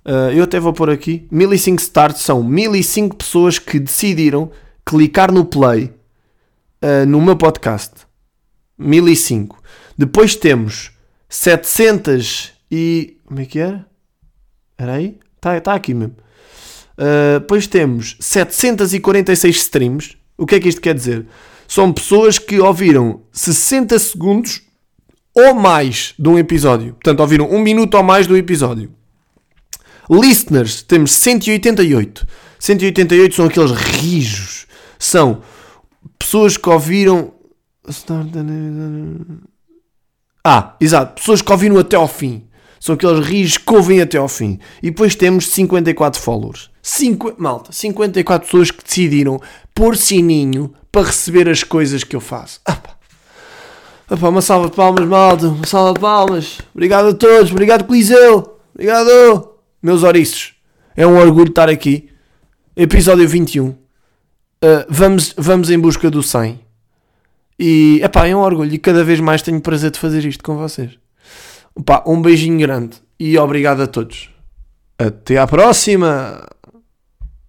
Uh, 0.06 0.32
eu 0.34 0.44
até 0.44 0.60
vou 0.60 0.74
pôr 0.74 0.90
aqui: 0.90 1.28
1005 1.32 1.82
starts 1.82 2.22
são 2.22 2.44
1005 2.44 3.16
pessoas 3.16 3.58
que 3.58 3.80
decidiram 3.80 4.52
clicar 4.86 5.32
no 5.32 5.46
play 5.46 5.94
uh, 6.84 7.06
no 7.08 7.22
meu 7.22 7.38
podcast. 7.38 7.92
1005. 8.78 9.62
Depois 9.98 10.36
temos 10.36 10.92
700 11.30 12.52
e. 12.70 13.18
Como 13.26 13.40
é 13.40 13.46
que 13.46 13.60
era? 13.60 13.86
Era 14.78 14.94
aí? 14.94 15.18
Está 15.36 15.60
tá 15.62 15.74
aqui 15.74 15.94
mesmo. 15.94 16.16
Uh, 16.98 17.40
depois 17.40 17.66
temos 17.68 18.18
746 18.20 19.56
streams. 19.56 20.18
O 20.38 20.46
que 20.46 20.56
é 20.56 20.60
que 20.60 20.68
isto 20.68 20.82
quer 20.82 20.94
dizer? 20.94 21.26
São 21.68 21.94
pessoas 21.94 22.38
que 22.38 22.60
ouviram 22.60 23.22
60 23.32 23.98
segundos 24.00 24.62
ou 25.34 25.54
mais 25.54 26.14
de 26.20 26.28
um 26.28 26.38
episódio. 26.38 26.94
Portanto, 26.94 27.22
ouviram 27.22 27.50
um 27.50 27.60
minuto 27.60 27.96
ou 27.96 28.04
mais 28.04 28.28
do 28.28 28.38
episódio. 28.38 28.92
Listeners, 30.10 30.82
temos 30.82 31.12
188. 31.12 32.28
188 32.60 33.36
são 33.36 33.46
aqueles 33.46 33.72
rijos. 33.72 34.68
São 35.00 35.42
pessoas 36.18 36.58
que 36.58 36.70
ouviram. 36.70 37.34
Ah, 40.44 40.76
exato. 40.80 41.16
Pessoas 41.16 41.42
que 41.42 41.52
ouviram 41.52 41.78
até 41.78 41.96
ao 41.96 42.08
fim. 42.08 42.48
São 42.80 42.96
aqueles 42.96 43.26
rijos 43.26 43.58
que 43.58 43.74
ouvem 43.74 44.02
até 44.02 44.18
ao 44.18 44.28
fim. 44.28 44.60
E 44.82 44.90
depois 44.90 45.16
temos 45.16 45.48
54 45.48 46.22
followers. 46.22 46.70
Cinqu... 46.82 47.34
Malta, 47.38 47.72
54 47.72 48.46
pessoas 48.46 48.72
que 48.72 48.84
decidiram 48.84 49.40
pôr 49.74 49.96
sininho 49.96 50.74
para 50.92 51.08
receber 51.08 51.48
as 51.48 51.64
coisas 51.64 52.04
que 52.04 52.16
eu 52.16 52.20
faço. 52.20 52.60
Ah, 52.66 52.76
pá, 54.18 54.30
uma 54.30 54.42
salva 54.42 54.70
de 54.70 54.76
palmas, 54.76 55.08
malta. 55.08 55.48
Uma 55.48 55.66
salva 55.66 55.94
de 55.94 56.00
palmas. 56.02 56.60
Obrigado 56.74 57.08
a 57.10 57.14
todos. 57.14 57.52
Obrigado, 57.52 57.86
Coliseu. 57.86 58.60
Obrigado, 58.74 59.53
meus 59.84 60.02
ouriços. 60.02 60.54
É 60.96 61.06
um 61.06 61.18
orgulho 61.18 61.50
estar 61.50 61.68
aqui. 61.68 62.10
Episódio 62.76 63.28
21. 63.28 63.68
Uh, 63.68 63.76
ah, 64.64 64.86
vamos, 64.90 65.36
vamos 65.38 65.70
em 65.70 65.78
busca 65.78 66.10
do 66.10 66.24
100. 66.24 66.60
E, 67.60 68.00
epá, 68.02 68.26
é 68.26 68.36
um 68.36 68.40
orgulho. 68.40 68.74
E 68.74 68.78
cada 68.78 69.04
vez 69.04 69.20
mais 69.20 69.42
tenho 69.42 69.60
prazer 69.60 69.92
de 69.92 70.00
fazer 70.00 70.24
isto 70.24 70.44
com 70.44 70.56
vocês. 70.58 70.98
Um 72.08 72.22
beijinho 72.22 72.58
grande. 72.60 72.98
E 73.20 73.38
obrigado 73.38 73.82
a 73.82 73.88
todos. 73.88 74.30
Até 74.98 75.38
à 75.38 75.46
próxima! 75.46 76.48